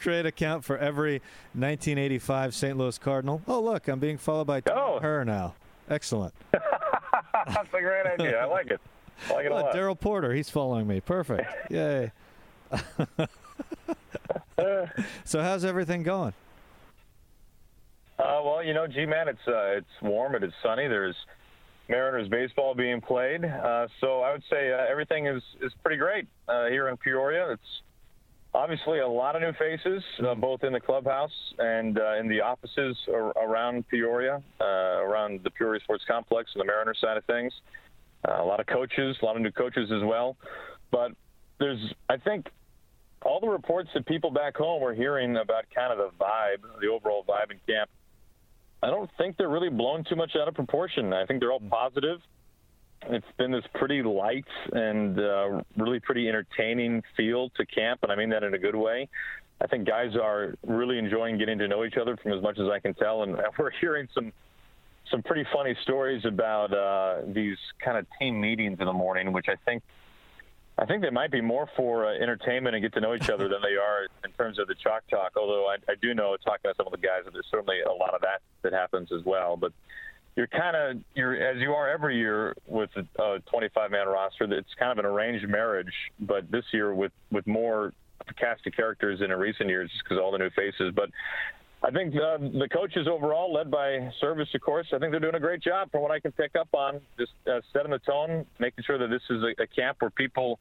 Create 0.00 0.24
account 0.26 0.64
for 0.64 0.78
every 0.78 1.14
1985 1.54 2.54
St. 2.54 2.76
Louis 2.78 2.96
Cardinal. 2.98 3.42
Oh, 3.46 3.60
look, 3.60 3.86
I'm 3.88 3.98
being 3.98 4.16
followed 4.18 4.46
by 4.46 4.62
Oh. 4.70 4.98
her 5.00 5.24
now. 5.24 5.54
Excellent. 5.90 6.32
That's 6.52 7.68
a 7.74 7.80
great 7.80 8.06
idea. 8.06 8.38
I 8.40 8.44
like 8.46 8.68
it. 8.70 8.80
I 9.28 9.32
like 9.34 9.46
it 9.46 9.52
a 9.52 9.54
Oh, 9.54 9.60
lot. 9.62 9.72
Darrell 9.74 9.94
Porter, 9.96 10.32
he's 10.32 10.48
following 10.50 10.86
me. 10.86 11.00
Perfect. 11.00 11.50
Yay. 11.70 12.12
so 15.24 15.42
how's 15.42 15.64
everything 15.64 16.02
going? 16.02 16.32
Uh, 18.18 18.40
well, 18.44 18.62
you 18.62 18.74
know, 18.74 18.86
G-man, 18.86 19.28
it's 19.28 19.46
uh, 19.46 19.76
it's 19.76 19.86
warm. 20.02 20.34
It 20.34 20.42
is 20.42 20.52
sunny. 20.62 20.88
There's 20.88 21.16
Mariners 21.88 22.28
baseball 22.28 22.74
being 22.74 23.00
played. 23.00 23.44
Uh, 23.44 23.86
so 24.00 24.20
I 24.20 24.32
would 24.32 24.42
say 24.50 24.72
uh, 24.72 24.90
everything 24.90 25.26
is 25.26 25.42
is 25.62 25.72
pretty 25.82 25.96
great 25.96 26.26
uh, 26.48 26.66
here 26.66 26.88
in 26.88 26.96
Peoria. 26.96 27.52
It's 27.52 27.82
obviously 28.54 29.00
a 29.00 29.08
lot 29.08 29.36
of 29.36 29.42
new 29.42 29.52
faces, 29.52 30.02
uh, 30.26 30.34
both 30.34 30.64
in 30.64 30.72
the 30.72 30.80
clubhouse 30.80 31.32
and 31.58 31.98
uh, 31.98 32.16
in 32.16 32.28
the 32.28 32.40
offices 32.40 32.96
ar- 33.12 33.32
around 33.38 33.88
Peoria, 33.88 34.42
uh, 34.60 34.64
around 34.64 35.40
the 35.44 35.50
Peoria 35.50 35.80
Sports 35.80 36.04
Complex 36.06 36.50
and 36.54 36.60
the 36.60 36.66
Mariners 36.66 36.98
side 37.00 37.16
of 37.16 37.24
things. 37.24 37.52
A 38.24 38.42
lot 38.42 38.60
of 38.60 38.66
coaches, 38.66 39.16
a 39.22 39.24
lot 39.24 39.36
of 39.36 39.42
new 39.42 39.52
coaches 39.52 39.90
as 39.92 40.02
well. 40.02 40.36
But 40.90 41.12
there's, 41.58 41.78
I 42.08 42.16
think, 42.16 42.48
all 43.22 43.40
the 43.40 43.48
reports 43.48 43.90
that 43.94 44.06
people 44.06 44.30
back 44.30 44.56
home 44.56 44.80
were 44.80 44.94
hearing 44.94 45.36
about 45.36 45.64
kind 45.74 45.92
of 45.92 45.98
the 45.98 46.24
vibe, 46.24 46.62
the 46.80 46.88
overall 46.88 47.24
vibe 47.28 47.50
in 47.50 47.58
camp. 47.66 47.90
I 48.82 48.90
don't 48.90 49.10
think 49.18 49.36
they're 49.36 49.48
really 49.48 49.70
blown 49.70 50.04
too 50.04 50.16
much 50.16 50.32
out 50.40 50.48
of 50.48 50.54
proportion. 50.54 51.12
I 51.12 51.26
think 51.26 51.40
they're 51.40 51.52
all 51.52 51.60
positive. 51.60 52.20
It's 53.02 53.26
been 53.36 53.52
this 53.52 53.64
pretty 53.74 54.02
light 54.02 54.46
and 54.72 55.18
uh, 55.18 55.62
really 55.76 56.00
pretty 56.00 56.28
entertaining 56.28 57.02
feel 57.16 57.50
to 57.50 57.66
camp, 57.66 58.00
and 58.02 58.12
I 58.12 58.16
mean 58.16 58.30
that 58.30 58.42
in 58.42 58.54
a 58.54 58.58
good 58.58 58.74
way. 58.74 59.08
I 59.60 59.66
think 59.66 59.86
guys 59.86 60.14
are 60.20 60.54
really 60.66 60.98
enjoying 60.98 61.38
getting 61.38 61.58
to 61.58 61.68
know 61.68 61.84
each 61.84 61.96
other 61.96 62.16
from 62.16 62.32
as 62.32 62.42
much 62.42 62.58
as 62.58 62.68
I 62.68 62.78
can 62.78 62.94
tell, 62.94 63.22
and 63.22 63.36
we're 63.58 63.70
hearing 63.80 64.08
some 64.14 64.32
some 65.10 65.22
pretty 65.22 65.44
funny 65.52 65.74
stories 65.82 66.24
about 66.26 66.72
uh, 66.74 67.22
these 67.28 67.56
kind 67.82 67.96
of 67.96 68.06
team 68.18 68.38
meetings 68.40 68.78
in 68.78 68.86
the 68.86 68.92
morning, 68.92 69.32
which 69.32 69.46
I 69.48 69.54
think 69.64 69.82
I 70.78 70.86
think 70.86 71.02
they 71.02 71.10
might 71.10 71.32
be 71.32 71.40
more 71.40 71.68
for 71.76 72.06
uh, 72.06 72.14
entertainment 72.14 72.76
and 72.76 72.82
get 72.82 72.92
to 72.94 73.00
know 73.00 73.14
each 73.14 73.30
other 73.30 73.48
than 73.48 73.60
they 73.62 73.76
are 73.82 74.06
in 74.24 74.30
terms 74.32 74.58
of 74.58 74.68
the 74.68 74.74
chalk 74.76 75.02
talk. 75.10 75.32
Although 75.36 75.66
I, 75.66 75.76
I 75.90 75.94
do 76.00 76.14
know, 76.14 76.36
talking 76.44 76.70
to 76.70 76.74
some 76.76 76.86
of 76.86 76.92
the 76.92 76.98
guys, 76.98 77.22
that 77.24 77.32
there's 77.32 77.48
certainly 77.50 77.80
a 77.80 77.92
lot 77.92 78.14
of 78.14 78.20
that 78.20 78.40
that 78.62 78.72
happens 78.72 79.10
as 79.12 79.24
well. 79.24 79.56
But 79.56 79.72
you're 80.36 80.46
kind 80.46 80.76
of 80.76 81.02
you're 81.14 81.34
as 81.34 81.60
you 81.60 81.72
are 81.72 81.88
every 81.88 82.16
year 82.16 82.54
with 82.66 82.90
a 82.96 83.40
25 83.50 83.90
man 83.90 84.06
roster. 84.06 84.44
It's 84.44 84.72
kind 84.78 84.92
of 84.92 84.98
an 84.98 85.04
arranged 85.04 85.48
marriage, 85.48 85.92
but 86.20 86.48
this 86.50 86.64
year 86.72 86.94
with 86.94 87.12
with 87.32 87.46
more 87.48 87.92
cast 88.38 88.66
of 88.66 88.72
characters 88.72 89.18
than 89.18 89.32
in 89.32 89.38
recent 89.38 89.68
years, 89.68 89.90
just 89.90 90.04
because 90.04 90.18
all 90.18 90.30
the 90.30 90.38
new 90.38 90.50
faces. 90.50 90.92
But 90.94 91.10
I 91.82 91.90
think 91.92 92.14
uh, 92.14 92.38
the 92.38 92.68
coaches 92.72 93.06
overall, 93.06 93.52
led 93.52 93.70
by 93.70 94.10
Servais, 94.20 94.52
of 94.52 94.60
course, 94.60 94.88
I 94.92 94.98
think 94.98 95.12
they're 95.12 95.20
doing 95.20 95.36
a 95.36 95.40
great 95.40 95.62
job 95.62 95.90
from 95.92 96.02
what 96.02 96.10
I 96.10 96.18
can 96.18 96.32
pick 96.32 96.56
up 96.56 96.68
on, 96.72 97.00
just 97.18 97.32
uh, 97.46 97.60
setting 97.72 97.92
the 97.92 98.00
tone, 98.00 98.44
making 98.58 98.82
sure 98.84 98.98
that 98.98 99.08
this 99.08 99.22
is 99.30 99.42
a, 99.42 99.62
a 99.62 99.66
camp 99.66 99.98
where 100.00 100.10
people 100.10 100.58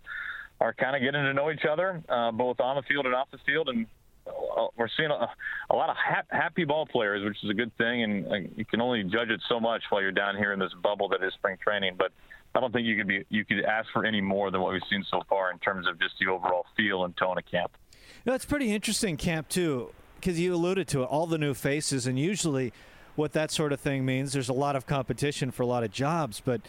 are 0.62 0.74
kind 0.74 0.96
of 0.96 1.02
getting 1.02 1.24
to 1.24 1.34
know 1.34 1.50
each 1.52 1.66
other, 1.70 2.04
uh, 2.08 2.32
both 2.32 2.60
on 2.60 2.76
the 2.76 2.84
field 2.84 3.06
and 3.08 3.16
off 3.16 3.30
the 3.32 3.40
field. 3.48 3.70
And 3.70 3.88
uh, 4.28 4.68
we're 4.78 4.90
seeing 4.96 5.10
a, 5.10 5.28
a 5.72 5.76
lot 5.76 5.90
of 5.90 5.96
hap- 5.98 6.32
happy 6.32 6.66
ball 6.66 6.86
players, 6.86 7.24
which 7.26 7.44
is 7.44 7.50
a 7.50 7.54
good 7.54 7.76
thing. 7.78 8.04
And 8.04 8.28
uh, 8.28 8.36
you 8.56 8.66
can 8.66 8.80
only 8.80 9.04
judge 9.04 9.30
it 9.30 9.42
so 9.50 9.60
much 9.60 9.82
while 9.90 10.02
you're 10.02 10.12
down 10.12 10.38
here 10.38 10.54
in 10.54 10.60
this 10.60 10.74
bubble 10.84 11.10
that 11.10 11.24
is 11.24 11.34
spring 11.34 11.58
training. 11.64 11.96
But 11.98 12.12
I 12.54 12.60
don't 12.60 12.72
think 12.72 12.86
you 12.86 12.96
could 12.96 13.08
be 13.08 13.26
you 13.30 13.46
could 13.46 13.64
ask 13.66 13.88
for 13.92 14.06
any 14.06 14.22
more 14.22 14.52
than 14.52 14.62
what 14.62 14.74
we've 14.74 14.82
seen 14.90 15.04
so 15.10 15.22
far 15.30 15.52
in 15.52 15.60
terms 15.60 15.88
of 15.88 16.00
just 16.00 16.16
the 16.20 16.32
overall 16.32 16.66
feel 16.76 17.06
and 17.06 17.16
tone 17.18 17.38
of 17.38 17.46
camp. 17.46 17.72
It's 18.26 18.46
pretty 18.46 18.74
interesting 18.74 19.16
camp 19.16 19.48
too, 19.48 19.92
because 20.20 20.40
you 20.40 20.54
alluded 20.54 20.88
to 20.90 21.04
it, 21.04 21.06
all 21.06 21.28
the 21.28 21.38
new 21.38 21.54
faces, 21.54 22.08
and 22.08 22.18
usually, 22.20 22.74
what 23.16 23.34
that 23.34 23.52
sort 23.52 23.74
of 23.74 23.80
thing 23.80 24.06
means, 24.06 24.34
there's 24.34 24.50
a 24.50 24.54
lot 24.54 24.76
of 24.76 24.86
competition 24.86 25.52
for 25.52 25.64
a 25.64 25.66
lot 25.66 25.84
of 25.84 25.92
jobs. 25.92 26.42
But 26.44 26.62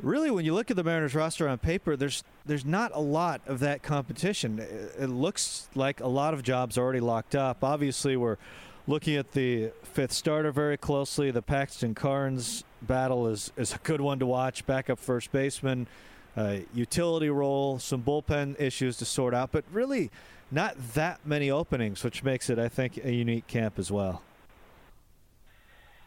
really, 0.00 0.30
when 0.30 0.44
you 0.44 0.54
look 0.54 0.70
at 0.70 0.76
the 0.76 0.84
Mariners 0.84 1.14
roster 1.14 1.48
on 1.48 1.58
paper, 1.58 1.96
there's 1.96 2.24
there's 2.46 2.64
not 2.64 2.90
a 2.94 3.00
lot 3.00 3.40
of 3.46 3.60
that 3.60 3.82
competition. 3.82 4.58
It, 4.58 5.08
looks 5.08 5.68
like 5.74 6.00
a 6.00 6.08
lot 6.08 6.34
of 6.34 6.42
jobs 6.42 6.78
are 6.78 6.82
already 6.82 7.00
locked 7.00 7.34
up. 7.34 7.62
Obviously, 7.62 8.16
we're 8.16 8.38
looking 8.86 9.16
at 9.16 9.32
the 9.32 9.70
fifth 9.82 10.12
starter 10.12 10.50
very 10.50 10.76
closely. 10.76 11.30
The 11.30 11.42
Paxton 11.42 11.94
Karns 11.94 12.64
battle 12.82 13.28
is 13.28 13.52
is 13.56 13.74
a 13.74 13.78
good 13.78 14.00
one 14.00 14.18
to 14.18 14.26
watch. 14.26 14.66
Backup 14.66 14.98
first 14.98 15.30
baseman, 15.32 15.86
uh, 16.38 16.58
utility 16.72 17.28
role, 17.28 17.78
some 17.78 18.02
bullpen 18.02 18.60
issues 18.60 18.96
to 18.98 19.04
sort 19.04 19.34
out, 19.34 19.50
but 19.50 19.64
really 19.72 20.10
not 20.50 20.76
that 20.94 21.18
many 21.26 21.50
openings, 21.50 22.04
which 22.04 22.22
makes 22.22 22.48
it, 22.48 22.58
I 22.58 22.68
think, 22.68 23.04
a 23.04 23.12
unique 23.12 23.46
camp 23.48 23.78
as 23.78 23.90
well. 23.90 24.22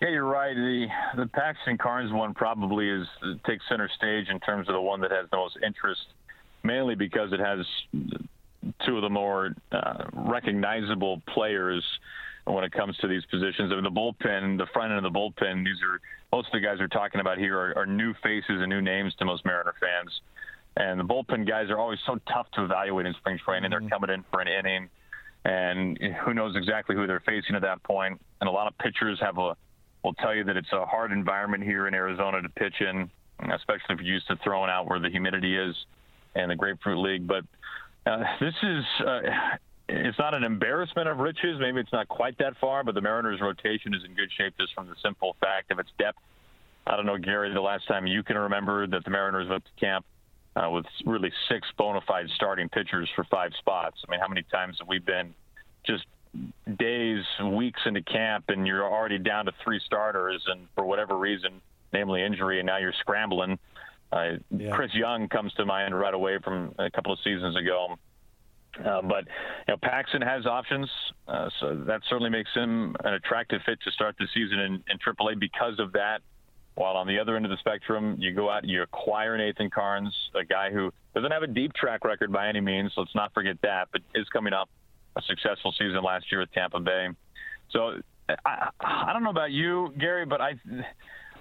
Yeah, 0.02 0.10
you're 0.10 0.26
right. 0.26 0.56
The 0.56 0.88
the 1.16 1.28
Paxton 1.28 1.78
Karns 1.78 2.12
one 2.12 2.34
probably 2.34 2.90
is 2.90 3.08
takes 3.46 3.64
center 3.70 3.90
stage 3.96 4.30
in 4.30 4.40
terms 4.40 4.68
of 4.68 4.74
the 4.74 4.82
one 4.82 5.02
that 5.02 5.12
has 5.12 5.28
the 5.30 5.38
most 5.38 5.58
interest, 5.64 6.02
mainly 6.64 6.96
because 6.96 7.34
it 7.34 7.40
has 7.40 7.66
two 8.86 8.96
of 8.96 9.02
the 9.04 9.10
more 9.10 9.54
uh, 9.72 10.06
recognizable 10.14 11.22
players 11.28 11.84
when 12.45 12.63
it 12.63 12.71
comes 12.71 12.98
to 12.98 13.07
these 13.07 13.24
positions. 13.25 13.71
I 13.71 13.75
mean, 13.75 13.83
the 13.83 13.91
bullpen, 13.91 14.57
the 14.57 14.67
front 14.74 14.91
end 14.91 15.05
of 15.05 15.13
the 15.13 15.17
bullpen, 15.17 15.63
these 15.63 15.81
are 15.83 16.00
most 16.31 16.48
of 16.48 16.53
the 16.53 16.65
guys 16.65 16.77
we're 16.79 16.88
talking 16.88 17.21
about 17.21 17.38
here 17.38 17.57
are, 17.57 17.77
are 17.77 17.86
new 17.86 18.13
faces 18.24 18.43
and 18.62 18.69
new 18.69 18.81
names 18.81 19.13
to 19.19 19.25
most 19.25 19.45
Mariner 19.45 19.74
fans. 19.79 20.21
And 20.77 21.00
the 21.00 21.03
bullpen 21.03 21.48
guys 21.48 21.69
are 21.69 21.77
always 21.77 22.00
so 22.05 22.17
tough 22.31 22.48
to 22.53 22.63
evaluate 22.63 23.05
in 23.05 23.13
spring 23.15 23.38
training. 23.43 23.71
Mm-hmm. 23.71 23.83
They're 23.83 23.89
coming 23.89 24.10
in 24.10 24.24
for 24.31 24.41
an 24.41 24.48
inning, 24.48 24.89
and 25.43 26.00
who 26.24 26.33
knows 26.33 26.55
exactly 26.55 26.95
who 26.95 27.07
they're 27.07 27.24
facing 27.25 27.55
at 27.55 27.62
that 27.62 27.83
point. 27.83 28.19
And 28.39 28.48
a 28.48 28.51
lot 28.51 28.67
of 28.67 28.77
pitchers 28.77 29.19
have 29.21 29.38
a 29.38 29.55
will 30.03 30.13
tell 30.15 30.33
you 30.33 30.43
that 30.45 30.57
it's 30.57 30.71
a 30.71 30.86
hard 30.86 31.12
environment 31.12 31.63
here 31.63 31.88
in 31.88 31.93
Arizona 31.93 32.41
to 32.41 32.50
pitch 32.50 32.81
in, 32.81 33.07
especially 33.53 33.93
if 33.93 34.00
you're 34.00 34.15
used 34.15 34.27
to 34.27 34.36
throwing 34.43 34.69
out 34.69 34.89
where 34.89 35.00
the 35.00 35.10
humidity 35.10 35.55
is 35.55 35.75
and 36.33 36.50
the 36.50 36.55
Grapefruit 36.55 36.98
League. 36.98 37.27
But 37.27 37.43
uh, 38.05 38.24
this 38.39 38.55
is. 38.63 38.83
Uh, 39.05 39.19
it's 39.91 40.19
not 40.19 40.33
an 40.33 40.43
embarrassment 40.43 41.07
of 41.07 41.17
riches. 41.17 41.60
Maybe 41.60 41.79
it's 41.79 41.91
not 41.91 42.07
quite 42.07 42.38
that 42.39 42.57
far, 42.60 42.83
but 42.83 42.95
the 42.95 43.01
Mariners' 43.01 43.41
rotation 43.41 43.93
is 43.93 44.03
in 44.05 44.13
good 44.13 44.29
shape 44.38 44.53
just 44.60 44.74
from 44.74 44.88
the 44.88 44.95
simple 45.03 45.36
fact 45.39 45.71
of 45.71 45.79
its 45.79 45.89
depth. 45.98 46.19
I 46.88 46.95
don't 46.95 47.05
know, 47.05 47.17
Gary, 47.17 47.53
the 47.53 47.62
last 47.62 47.88
time 47.88 48.07
you 48.07 48.24
can 48.24 48.38
remember 48.38 48.88
that 48.88 49.03
the 49.03 49.12
Mariners 49.12 49.50
went 49.50 49.63
to 49.65 49.71
camp 49.79 50.05
uh, 50.55 50.69
with 50.69 50.86
really 51.05 51.31
six 51.48 51.67
bona 51.77 52.01
fide 52.07 52.27
starting 52.36 52.69
pitchers 52.69 53.10
for 53.15 53.24
five 53.25 53.51
spots. 53.60 53.98
I 54.07 54.12
mean, 54.12 54.19
how 54.19 54.27
many 54.27 54.43
times 54.43 54.77
have 54.79 54.88
we 54.88 55.00
been 55.00 55.33
just 55.86 56.05
days, 56.77 57.24
weeks 57.51 57.81
into 57.86 58.01
camp, 58.01 58.45
and 58.48 58.65
you're 58.65 58.86
already 58.86 59.17
down 59.17 59.45
to 59.45 59.51
three 59.63 59.79
starters, 59.86 60.41
and 60.48 60.67
for 60.75 60.86
whatever 60.86 61.17
reason, 61.17 61.62
namely 61.93 62.24
injury, 62.24 62.60
and 62.60 62.67
now 62.67 62.77
you're 62.77 62.93
scrambling. 63.00 63.60
Uh, 64.12 64.38
yeah. 64.50 64.71
Chris 64.71 64.93
Young 64.93 65.27
comes 65.27 65.53
to 65.53 65.65
mind 65.65 65.98
right 65.98 66.13
away 66.13 66.38
from 66.43 66.74
a 66.79 66.89
couple 66.89 67.13
of 67.13 67.19
seasons 67.24 67.55
ago. 67.55 67.98
Uh, 68.80 69.01
but 69.01 69.25
you 69.68 69.74
know, 69.74 69.78
Paxton 69.82 70.22
has 70.22 70.46
options, 70.46 70.90
uh, 71.28 71.50
so 71.60 71.75
that 71.88 72.01
certainly 72.10 72.30
makes 72.30 72.50
him 72.54 72.96
an 73.04 73.13
attractive 73.13 73.62
fit 73.66 73.80
to 73.84 73.92
start 73.92 74.16
the 74.18 74.28
season 74.34 74.60
in, 74.60 74.74
in 74.90 74.98
AAA 75.06 75.40
because 75.40 75.80
of 75.80 75.92
that. 75.94 76.22
While 76.75 76.96
on 76.96 77.06
the 77.06 77.20
other 77.20 77.36
end 77.36 77.46
of 77.46 77.51
the 77.51 77.58
spectrum, 77.58 78.16
you 78.18 78.34
go 78.34 78.50
out 78.50 78.63
and 78.63 78.72
you 78.72 78.82
acquire 78.82 79.38
Nathan 79.38 79.70
Karns, 79.70 80.16
a 80.34 80.46
guy 80.46 80.72
who 80.72 80.92
doesn't 81.13 81.32
have 81.32 81.44
a 81.44 81.48
deep 81.48 81.74
track 81.74 82.06
record 82.06 82.32
by 82.32 82.48
any 82.48 82.62
means. 82.62 82.94
Let's 82.96 83.13
not 83.13 83.34
forget 83.34 83.58
that, 83.63 83.90
but 83.92 84.01
is 84.16 84.25
coming 84.30 84.54
up 84.54 84.70
a 85.18 85.22
successful 85.24 85.74
season 85.78 86.01
last 86.01 86.32
year 86.32 86.40
with 86.40 86.51
Tampa 86.54 86.80
Bay. 86.80 87.10
So 87.72 88.00
I, 88.46 88.70
I 88.80 89.12
don't 89.12 89.24
know 89.24 89.30
about 89.30 89.51
you, 89.51 89.94
Gary, 90.00 90.25
but 90.25 90.40
I 90.40 90.54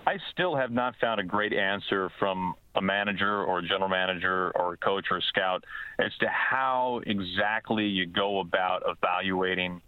I 0.07 0.17
still 0.33 0.57
have 0.57 0.71
not 0.71 0.95
found 1.01 1.21
a 1.21 1.25
great 1.25 1.53
answer 1.53 2.11
from 2.19 2.55
a 2.75 2.83
manager 2.83 3.43
or 3.43 3.59
a 3.59 3.63
general 3.63 3.89
manager 3.89 4.53
or 4.55 4.75
a 4.75 4.77
coach 4.77 5.07
or 5.11 5.19
a 5.19 5.23
scout 5.23 5.65
as 5.99 6.13
to 6.21 6.29
how 6.29 7.01
exactly 7.05 7.87
you 7.87 8.07
go 8.07 8.41
about 8.41 8.83
evaluating 8.87 9.81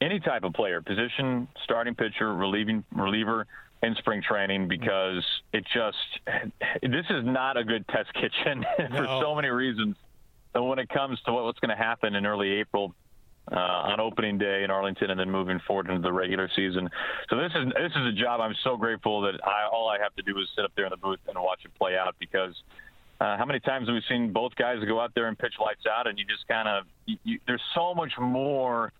any 0.00 0.20
type 0.20 0.44
of 0.44 0.52
player, 0.52 0.82
position, 0.82 1.48
starting 1.64 1.94
pitcher, 1.94 2.34
relieving 2.34 2.84
reliever 2.92 3.46
in 3.82 3.94
spring 3.96 4.22
training 4.22 4.68
because 4.68 5.24
it 5.52 5.64
just 5.72 5.96
this 6.82 7.06
is 7.10 7.24
not 7.24 7.56
a 7.56 7.64
good 7.64 7.86
test 7.88 8.12
kitchen 8.14 8.64
for 8.90 9.06
so 9.20 9.34
many 9.34 9.48
reasons. 9.48 9.96
So 10.54 10.64
when 10.64 10.78
it 10.78 10.88
comes 10.88 11.20
to 11.26 11.32
what's 11.32 11.58
going 11.58 11.76
to 11.76 11.82
happen 11.82 12.14
in 12.14 12.24
early 12.24 12.52
April 12.52 12.94
uh, 13.52 13.56
on 13.56 14.00
opening 14.00 14.38
day 14.38 14.62
in 14.64 14.70
Arlington, 14.70 15.10
and 15.10 15.20
then 15.20 15.30
moving 15.30 15.60
forward 15.66 15.88
into 15.88 16.02
the 16.02 16.12
regular 16.12 16.50
season, 16.54 16.88
so 17.30 17.36
this 17.36 17.52
is 17.54 17.66
this 17.74 17.92
is 17.92 18.06
a 18.06 18.12
job 18.12 18.40
I'm 18.40 18.54
so 18.64 18.76
grateful 18.76 19.20
that 19.22 19.34
I, 19.44 19.68
all 19.72 19.88
I 19.88 20.02
have 20.02 20.14
to 20.16 20.22
do 20.22 20.38
is 20.40 20.48
sit 20.56 20.64
up 20.64 20.72
there 20.76 20.86
in 20.86 20.90
the 20.90 20.96
booth 20.96 21.20
and 21.28 21.38
watch 21.38 21.60
it 21.64 21.74
play 21.74 21.96
out 21.96 22.14
because. 22.18 22.54
Uh, 23.18 23.34
how 23.38 23.46
many 23.46 23.58
times 23.58 23.88
have 23.88 23.94
we 23.94 24.02
seen 24.10 24.30
both 24.30 24.54
guys 24.56 24.76
go 24.86 25.00
out 25.00 25.10
there 25.14 25.26
and 25.26 25.38
pitch 25.38 25.54
lights 25.58 25.86
out, 25.90 26.06
and 26.06 26.18
you 26.18 26.24
just 26.26 26.46
kind 26.48 26.68
of 26.68 26.84
there's 27.46 27.62
so 27.74 27.94
much 27.94 28.12
more 28.20 28.92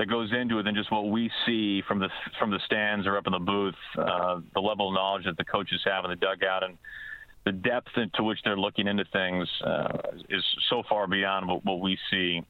that 0.00 0.06
goes 0.06 0.32
into 0.32 0.58
it 0.58 0.62
than 0.62 0.74
just 0.74 0.90
what 0.90 1.10
we 1.10 1.30
see 1.44 1.82
from 1.86 1.98
the 1.98 2.08
from 2.38 2.50
the 2.50 2.58
stands 2.64 3.06
or 3.06 3.18
up 3.18 3.26
in 3.26 3.32
the 3.32 3.38
booth. 3.38 3.74
Uh, 3.98 4.40
the 4.54 4.60
level 4.60 4.88
of 4.88 4.94
knowledge 4.94 5.24
that 5.24 5.36
the 5.36 5.44
coaches 5.44 5.80
have 5.84 6.04
in 6.04 6.10
the 6.10 6.16
dugout 6.16 6.64
and 6.64 6.78
the 7.44 7.52
depth 7.52 7.90
into 7.96 8.22
which 8.22 8.38
they're 8.42 8.56
looking 8.56 8.86
into 8.86 9.04
things 9.12 9.46
uh, 9.62 9.98
is 10.30 10.42
so 10.70 10.82
far 10.88 11.06
beyond 11.06 11.46
what, 11.46 11.64
what 11.66 11.80
we 11.80 11.98
see. 12.10 12.42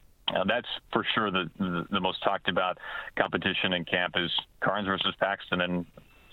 That's 0.46 0.68
for 0.92 1.04
sure 1.14 1.30
the, 1.30 1.50
the, 1.58 1.86
the 1.90 2.00
most 2.00 2.22
talked 2.22 2.48
about 2.48 2.78
competition 3.16 3.72
in 3.72 3.84
camp 3.84 4.14
is 4.16 4.30
Karns 4.60 4.86
versus 4.86 5.14
Paxton, 5.18 5.60
and 5.60 5.86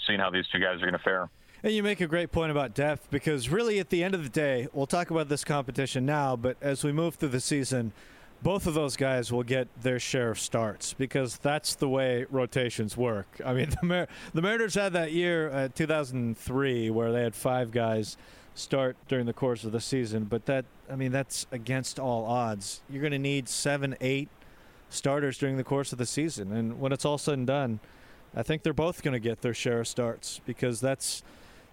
seeing 0.05 0.19
how 0.19 0.29
these 0.29 0.45
two 0.51 0.59
guys 0.59 0.77
are 0.77 0.85
going 0.85 0.93
to 0.93 0.99
fare. 0.99 1.29
And 1.63 1.73
you 1.73 1.81
make 1.81 2.01
a 2.01 2.07
great 2.07 2.31
point 2.31 2.51
about 2.51 2.75
depth 2.75 3.09
because 3.09 3.49
really, 3.49 3.79
at 3.79 3.89
the 3.89 4.03
end 4.03 4.13
of 4.13 4.23
the 4.23 4.29
day, 4.29 4.67
we'll 4.73 4.85
talk 4.85 5.09
about 5.09 5.27
this 5.27 5.43
competition 5.43 6.05
now, 6.05 6.35
but 6.35 6.55
as 6.61 6.83
we 6.83 6.91
move 6.91 7.15
through 7.15 7.29
the 7.29 7.39
season, 7.39 7.93
both 8.41 8.67
of 8.67 8.73
those 8.73 8.95
guys 8.95 9.31
will 9.31 9.43
get 9.43 9.67
their 9.81 9.99
share 9.99 10.29
of 10.31 10.39
starts 10.39 10.93
because 10.93 11.37
that's 11.37 11.75
the 11.75 11.89
way 11.89 12.25
rotations 12.29 12.95
work. 12.95 13.27
I 13.45 13.53
mean, 13.53 13.69
the, 13.81 13.85
Mar- 13.85 14.07
the 14.33 14.41
Mariners 14.41 14.75
had 14.75 14.93
that 14.93 15.11
year, 15.11 15.49
uh, 15.49 15.69
2003, 15.73 16.89
where 16.89 17.11
they 17.11 17.23
had 17.23 17.35
five 17.35 17.71
guys 17.71 18.17
start 18.53 18.95
during 19.07 19.25
the 19.25 19.33
course 19.33 19.63
of 19.63 19.71
the 19.71 19.79
season, 19.79 20.25
but 20.25 20.45
that, 20.47 20.65
I 20.91 20.95
mean, 20.95 21.11
that's 21.11 21.45
against 21.51 21.99
all 21.99 22.25
odds. 22.25 22.81
You're 22.89 23.01
going 23.01 23.11
to 23.11 23.19
need 23.19 23.47
seven, 23.49 23.95
eight 24.01 24.29
starters 24.89 25.37
during 25.37 25.57
the 25.57 25.63
course 25.63 25.91
of 25.91 25.97
the 25.97 26.05
season. 26.05 26.51
And 26.51 26.79
when 26.79 26.91
it's 26.91 27.05
all 27.05 27.17
said 27.17 27.37
and 27.37 27.47
done, 27.47 27.79
I 28.35 28.43
think 28.43 28.63
they're 28.63 28.73
both 28.73 29.03
going 29.03 29.13
to 29.13 29.19
get 29.19 29.41
their 29.41 29.53
share 29.53 29.81
of 29.81 29.87
starts 29.87 30.41
because 30.45 30.79
that's 30.79 31.23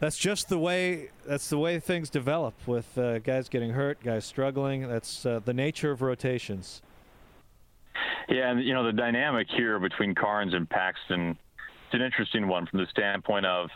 that's 0.04 0.18
just 0.18 0.50
the 0.50 0.58
way 0.58 1.08
that's 1.26 1.48
the 1.48 1.56
way 1.56 1.80
things 1.80 2.10
develop 2.10 2.52
with 2.66 2.98
uh, 2.98 3.20
guys 3.20 3.48
getting 3.48 3.70
hurt, 3.70 4.02
guys 4.04 4.26
struggling. 4.26 4.86
That's 4.86 5.24
uh, 5.24 5.40
the 5.42 5.54
nature 5.54 5.90
of 5.92 6.02
rotations. 6.02 6.82
Yeah, 8.28 8.50
and 8.50 8.62
you 8.62 8.74
know 8.74 8.84
the 8.84 8.92
dynamic 8.92 9.46
here 9.48 9.78
between 9.78 10.14
Karns 10.14 10.52
and 10.52 10.68
Paxton. 10.68 11.38
It's 11.86 11.94
an 11.94 12.02
interesting 12.02 12.48
one 12.48 12.66
from 12.66 12.80
the 12.80 12.86
standpoint 12.90 13.46
of 13.46 13.70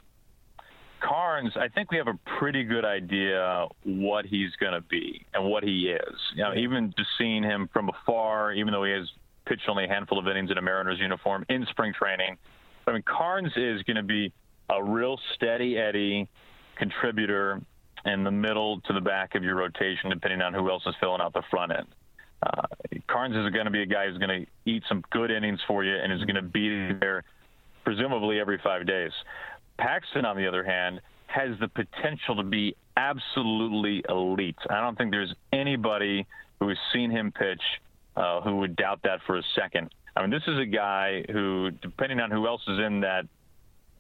Karns. 1.01 1.57
I 1.57 1.69
think 1.69 1.91
we 1.91 1.97
have 1.97 2.09
a 2.09 2.19
pretty 2.39 2.63
good 2.63 2.85
idea 2.85 3.67
what 3.85 4.27
he's 4.27 4.51
going 4.61 4.75
to 4.75 4.83
be 4.83 5.25
and 5.33 5.47
what 5.47 5.65
he 5.65 5.89
is. 5.89 6.17
You 6.35 6.43
know, 6.43 6.55
even 6.55 6.93
just 6.99 7.09
seeing 7.17 7.43
him 7.43 7.71
from 7.73 7.89
afar, 7.89 8.53
even 8.53 8.73
though 8.73 8.85
he 8.85 8.93
has 8.93 9.09
pitched 9.47 9.67
only 9.67 9.87
a 9.87 9.89
handful 9.89 10.19
of 10.19 10.29
innings 10.29 10.51
in 10.51 10.59
a 10.59 10.63
Mariners 10.63 10.99
uniform 10.99 11.47
in 11.49 11.65
spring 11.71 11.95
training. 11.95 12.37
I 12.87 12.93
mean, 12.93 13.03
Karns 13.03 13.53
is 13.57 13.83
going 13.85 13.97
to 13.97 14.03
be 14.03 14.31
a 14.71 14.83
real 14.83 15.19
steady 15.35 15.79
Eddie 15.79 16.29
contributor 16.77 17.61
in 18.05 18.25
the 18.25 18.31
middle 18.31 18.81
to 18.83 18.93
the 18.93 19.01
back 19.01 19.35
of 19.35 19.43
your 19.43 19.57
rotation, 19.57 20.11
depending 20.11 20.41
on 20.41 20.55
who 20.55 20.71
else 20.71 20.83
is 20.87 20.95
filling 21.01 21.21
out 21.21 21.33
the 21.33 21.43
front 21.51 21.73
end. 21.73 21.87
Uh, 22.43 22.63
Karns 23.09 23.35
is 23.35 23.53
going 23.53 23.65
to 23.65 23.71
be 23.71 23.83
a 23.83 23.87
guy 23.87 24.07
who's 24.07 24.19
going 24.19 24.45
to 24.45 24.71
eat 24.71 24.83
some 24.89 25.03
good 25.11 25.31
innings 25.31 25.61
for 25.67 25.85
you 25.85 25.95
and 25.97 26.13
is 26.13 26.23
going 26.25 26.37
to 26.37 26.43
be 26.43 26.93
there 27.01 27.25
presumably 27.85 28.39
every 28.39 28.61
five 28.63 28.87
days. 28.87 29.11
Paxton, 29.79 30.25
on 30.25 30.37
the 30.37 30.47
other 30.47 30.63
hand, 30.63 31.01
has 31.27 31.51
the 31.61 31.69
potential 31.69 32.37
to 32.37 32.43
be 32.43 32.77
absolutely 32.97 34.05
elite. 34.09 34.57
I 34.71 34.81
don't 34.81 34.97
think 34.97 35.11
there's 35.11 35.35
anybody 35.53 36.27
who 36.61 36.69
has 36.69 36.79
seen 36.93 37.11
him 37.11 37.33
pitch 37.33 37.63
uh, 38.17 38.41
who 38.41 38.57
would 38.57 38.77
doubt 38.77 39.01
that 39.05 39.21
for 39.27 39.39
a 39.39 39.43
second. 39.55 39.91
I 40.17 40.23
mean, 40.23 40.31
this 40.31 40.43
is 40.49 40.59
a 40.59 40.67
guy 40.67 41.25
who, 41.31 41.71
depending 41.83 42.21
on 42.21 42.31
who 42.31 42.47
else 42.47 42.63
is 42.67 42.79
in 42.79 43.01
that 43.01 43.27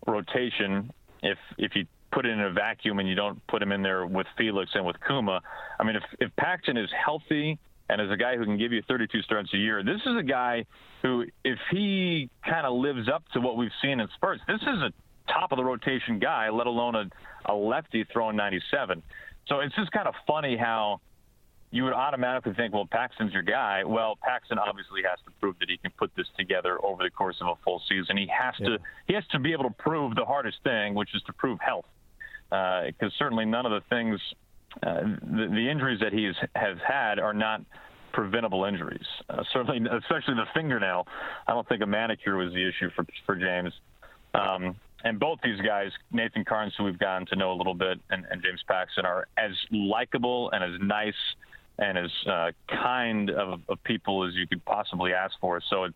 rotation, 0.07 0.93
if 1.23 1.39
if 1.57 1.75
you 1.75 1.87
put 2.13 2.25
it 2.25 2.31
in 2.31 2.41
a 2.41 2.51
vacuum 2.51 2.99
and 2.99 3.09
you 3.09 3.15
don't 3.15 3.45
put 3.49 3.63
him 3.63 3.73
in 3.73 3.83
there 3.83 4.07
with 4.07 4.27
Felix 4.37 4.71
and 4.75 4.85
with 4.85 4.97
Kuma, 5.07 5.41
I 5.79 5.85
mean, 5.85 5.97
if 5.97 6.03
if 6.21 6.37
Paxton 6.37 6.77
is 6.77 6.89
healthy 7.05 7.59
and 7.91 8.01
is 8.01 8.11
a 8.11 8.17
guy 8.17 8.37
who 8.37 8.45
can 8.45 8.59
give 8.59 8.73
you 8.73 8.83
32 8.87 9.23
starts 9.23 9.53
a 9.55 9.57
year, 9.57 9.83
this 9.83 10.01
is 10.05 10.17
a 10.19 10.23
guy 10.23 10.65
who, 11.03 11.25
if 11.45 11.59
he 11.71 12.29
kind 12.45 12.67
of 12.67 12.75
lives 12.75 13.09
up 13.09 13.23
to 13.33 13.41
what 13.41 13.57
we've 13.57 13.71
seen 13.81 14.01
in 14.01 14.09
spurts, 14.15 14.43
this 14.47 14.61
is 14.61 14.83
a 14.83 14.93
top 15.33 15.53
of 15.53 15.57
the 15.57 15.65
rotation 15.65 16.19
guy, 16.19 16.51
let 16.51 16.67
alone 16.67 16.95
a, 16.95 17.51
a 17.51 17.55
lefty 17.55 18.05
throwing 18.13 18.37
97. 18.37 19.03
So 19.47 19.61
it's 19.61 19.75
just 19.75 19.91
kind 19.93 20.07
of 20.07 20.15
funny 20.27 20.57
how 20.57 21.01
you 21.71 21.85
would 21.85 21.93
automatically 21.93 22.55
think, 22.55 22.73
well, 22.73 22.89
Paxton's 22.91 23.33
your 23.33 23.43
guy. 23.43 23.85
Well, 23.85 24.17
Paxton 24.23 24.59
obviously 24.59 25.03
has 25.03 25.19
to 25.27 25.31
prove 25.41 25.59
that 25.61 25.69
he 25.69 25.77
can 25.77 25.91
put 25.99 26.11
this 26.17 26.27
together 26.39 26.79
over 26.83 27.03
the 27.03 27.11
course 27.11 27.37
of 27.41 27.49
a 27.49 27.55
full 27.63 27.83
season. 27.89 28.17
He 28.17 28.27
has 28.27 28.55
yeah. 28.59 28.69
to 28.69 28.79
he 29.07 29.15
has 29.15 29.25
to 29.33 29.39
be 29.39 29.53
able 29.53 29.65
to 29.65 29.75
prove 29.79 30.15
the 30.15 30.25
hardest 30.25 30.59
thing, 30.65 30.95
which 30.95 31.15
is 31.15 31.23
to 31.27 31.33
prove 31.35 31.59
health. 31.61 31.85
because 32.49 32.93
uh, 33.03 33.19
certainly 33.19 33.45
none 33.45 33.67
of 33.67 33.73
the 33.73 33.83
things, 33.91 34.19
uh, 34.83 35.03
the, 35.03 35.49
the, 35.51 35.69
injuries 35.71 36.01
that 36.01 36.13
he 36.13 36.25
has, 36.25 36.37
has 36.55 36.79
had 36.87 37.19
are 37.19 37.35
not 37.35 37.61
preventable 38.13 38.65
injuries. 38.65 39.07
Uh, 39.29 39.43
certainly, 39.53 39.79
especially 39.99 40.35
the 40.35 40.47
fingernail. 40.55 41.07
I 41.47 41.53
don't 41.53 41.69
think 41.69 41.83
a 41.83 41.87
manicure 41.87 42.37
was 42.37 42.53
the 42.55 42.67
issue 42.67 42.89
for 42.97 43.05
for 43.27 43.37
James. 43.37 43.75
Um, 44.33 44.77
and 45.05 45.21
both 45.21 45.39
these 45.45 45.61
guys, 45.61 45.91
Nathan 46.11 46.45
Karns, 46.45 46.75
who 46.77 46.85
we've 46.85 46.99
gotten 46.99 47.27
to 47.29 47.37
know 47.37 47.53
a 47.53 47.55
little 47.57 47.75
bit, 47.75 48.01
and, 48.11 48.25
and 48.31 48.43
James 48.43 48.61
Paxton, 48.67 49.07
are 49.07 49.29
as 49.39 49.53
likable 49.71 50.51
and 50.51 50.65
as 50.65 50.81
nice 50.81 51.15
and 51.79 51.99
as 51.99 52.11
uh, 52.27 52.51
kind 52.69 53.31
of, 53.31 53.61
of, 53.69 53.83
people 53.85 54.27
as 54.27 54.35
you 54.35 54.47
could 54.47 54.65
possibly 54.65 55.13
ask 55.13 55.35
for. 55.41 55.61
So, 55.71 55.85
it, 55.85 55.95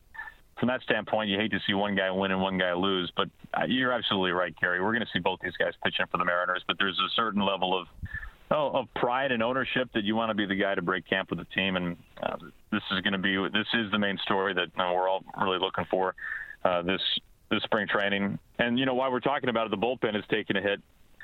from 0.58 0.68
that 0.68 0.82
standpoint, 0.82 1.28
you 1.28 1.38
hate 1.38 1.50
to 1.50 1.60
see 1.66 1.74
one 1.74 1.96
guy 1.96 2.10
win 2.10 2.30
and 2.30 2.40
one 2.40 2.58
guy 2.58 2.72
lose. 2.74 3.10
But 3.16 3.28
uh, 3.54 3.64
you're 3.66 3.92
absolutely 3.92 4.30
right, 4.32 4.54
Kerry. 4.58 4.80
We're 4.80 4.92
going 4.92 5.04
to 5.04 5.10
see 5.12 5.18
both 5.18 5.40
these 5.42 5.56
guys 5.58 5.72
pitching 5.82 6.06
for 6.10 6.18
the 6.18 6.24
Mariners, 6.24 6.62
but 6.66 6.76
there's 6.78 6.98
a 6.98 7.10
certain 7.16 7.44
level 7.44 7.78
of 7.78 7.88
oh, 8.52 8.70
of 8.70 8.94
pride 8.94 9.32
and 9.32 9.42
ownership 9.42 9.88
that 9.94 10.04
you 10.04 10.14
want 10.14 10.30
to 10.30 10.34
be 10.34 10.46
the 10.46 10.54
guy 10.54 10.74
to 10.74 10.82
break 10.82 11.08
camp 11.08 11.30
with 11.30 11.38
the 11.38 11.46
team, 11.46 11.76
and 11.76 11.96
uh, 12.22 12.36
this 12.70 12.82
is 12.92 13.00
going 13.00 13.12
to 13.12 13.18
be 13.18 13.36
this 13.52 13.66
is 13.74 13.90
the 13.90 13.98
main 13.98 14.18
story 14.18 14.54
that 14.54 14.68
uh, 14.78 14.92
we're 14.92 15.08
all 15.08 15.24
really 15.40 15.58
looking 15.58 15.84
for 15.90 16.14
uh, 16.64 16.82
this 16.82 17.00
this 17.50 17.62
spring 17.64 17.88
training. 17.88 18.38
And 18.58 18.78
you 18.78 18.86
know, 18.86 18.94
while 18.94 19.10
we're 19.10 19.20
talking 19.20 19.48
about 19.48 19.66
it, 19.66 19.70
the 19.70 19.76
bullpen 19.76 20.16
is 20.16 20.24
taking 20.30 20.56
a 20.56 20.62
hit. 20.62 20.80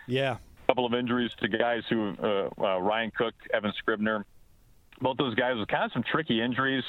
Yeah, 0.06 0.36
a 0.64 0.66
couple 0.66 0.86
of 0.86 0.94
injuries 0.94 1.30
to 1.40 1.48
guys 1.48 1.82
who 1.88 2.14
uh, 2.22 2.48
uh, 2.60 2.80
Ryan 2.80 3.12
Cook, 3.16 3.34
Evan 3.52 3.72
Scribner. 3.78 4.24
Both 5.00 5.16
those 5.16 5.34
guys 5.34 5.56
with 5.56 5.68
kind 5.68 5.84
of 5.84 5.92
some 5.92 6.02
tricky 6.02 6.40
injuries, 6.40 6.84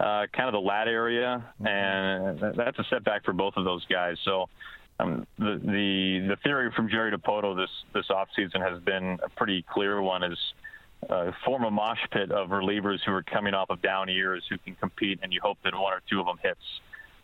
uh, 0.00 0.26
kind 0.32 0.48
of 0.48 0.52
the 0.52 0.60
lat 0.60 0.88
area, 0.88 1.44
mm-hmm. 1.60 1.66
and 1.66 2.56
that's 2.56 2.78
a 2.78 2.84
setback 2.90 3.24
for 3.24 3.32
both 3.32 3.54
of 3.56 3.64
those 3.64 3.84
guys. 3.86 4.16
So 4.24 4.48
um, 4.98 5.26
the, 5.38 5.60
the 5.64 6.26
the 6.28 6.36
theory 6.42 6.70
from 6.74 6.88
Jerry 6.88 7.12
Dipoto 7.12 7.56
this 7.56 7.70
this 7.94 8.06
offseason 8.08 8.60
has 8.60 8.82
been 8.82 9.18
a 9.22 9.28
pretty 9.28 9.64
clear 9.68 10.00
one 10.02 10.22
is 10.22 10.38
uh, 11.08 11.32
form 11.44 11.64
a 11.64 11.70
mosh 11.70 11.98
pit 12.10 12.30
of 12.30 12.48
relievers 12.50 12.98
who 13.04 13.12
are 13.12 13.22
coming 13.22 13.54
off 13.54 13.70
of 13.70 13.82
down 13.82 14.08
years 14.08 14.44
who 14.48 14.58
can 14.58 14.74
compete, 14.76 15.20
and 15.22 15.32
you 15.32 15.40
hope 15.42 15.58
that 15.64 15.74
one 15.74 15.92
or 15.92 16.02
two 16.08 16.20
of 16.20 16.26
them 16.26 16.38
hits. 16.42 16.60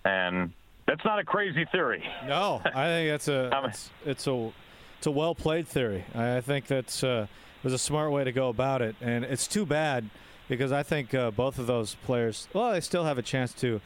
And 0.04 0.52
that's 0.86 1.04
not 1.04 1.18
a 1.18 1.24
crazy 1.24 1.66
theory. 1.70 2.02
No, 2.26 2.60
I 2.64 2.86
think 2.86 3.10
that's 3.10 3.28
a 3.28 3.50
it's, 3.64 3.90
it's 4.04 4.26
a 4.26 4.52
it's 4.98 5.06
a 5.06 5.10
well 5.10 5.34
played 5.34 5.68
theory. 5.68 6.04
I 6.14 6.40
think 6.40 6.66
that's 6.66 7.04
uh, 7.04 7.26
was 7.62 7.72
a 7.72 7.78
smart 7.78 8.10
way 8.10 8.24
to 8.24 8.32
go 8.32 8.48
about 8.48 8.82
it, 8.82 8.96
and 9.00 9.24
it's 9.24 9.46
too 9.46 9.66
bad 9.66 10.08
because 10.48 10.72
I 10.72 10.82
think 10.82 11.14
uh, 11.14 11.30
both 11.30 11.58
of 11.58 11.66
those 11.66 11.94
players, 12.06 12.48
well, 12.52 12.72
they 12.72 12.80
still 12.80 13.04
have 13.04 13.18
a 13.18 13.22
chance 13.22 13.52
to 13.54 13.80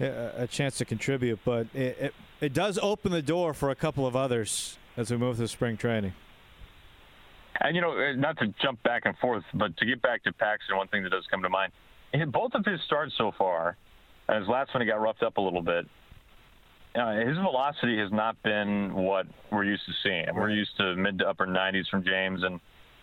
a 0.00 0.48
chance 0.50 0.78
to 0.78 0.84
contribute, 0.84 1.38
but 1.44 1.68
it, 1.72 1.96
it 1.98 2.14
it 2.40 2.52
does 2.52 2.78
open 2.82 3.12
the 3.12 3.22
door 3.22 3.54
for 3.54 3.70
a 3.70 3.76
couple 3.76 4.06
of 4.06 4.16
others 4.16 4.76
as 4.96 5.10
we 5.10 5.16
move 5.16 5.36
through 5.36 5.46
spring 5.46 5.76
training. 5.76 6.12
And 7.60 7.76
you 7.76 7.80
know, 7.80 7.92
uh, 7.92 8.12
not 8.16 8.36
to 8.38 8.52
jump 8.60 8.82
back 8.82 9.02
and 9.04 9.16
forth, 9.18 9.44
but 9.54 9.76
to 9.76 9.86
get 9.86 10.02
back 10.02 10.24
to 10.24 10.32
Paxton, 10.32 10.76
one 10.76 10.88
thing 10.88 11.04
that 11.04 11.10
does 11.10 11.24
come 11.30 11.42
to 11.42 11.48
mind: 11.48 11.72
both 12.32 12.54
of 12.54 12.64
his 12.64 12.80
starts 12.82 13.14
so 13.16 13.30
far, 13.38 13.76
and 14.28 14.40
his 14.40 14.48
last 14.48 14.74
one 14.74 14.80
he 14.80 14.86
got 14.86 15.00
roughed 15.00 15.22
up 15.22 15.36
a 15.36 15.40
little 15.40 15.62
bit 15.62 15.86
uh, 16.94 17.16
his 17.26 17.36
velocity 17.36 17.98
has 17.98 18.12
not 18.12 18.40
been 18.42 18.94
what 18.94 19.26
we're 19.50 19.64
used 19.64 19.82
to 19.86 19.92
seeing. 20.02 20.26
We're 20.34 20.50
used 20.50 20.76
to 20.78 20.94
mid 20.94 21.18
to 21.18 21.28
upper 21.28 21.46
90s 21.46 21.88
from 21.90 22.04
James, 22.04 22.42
and 22.42 22.60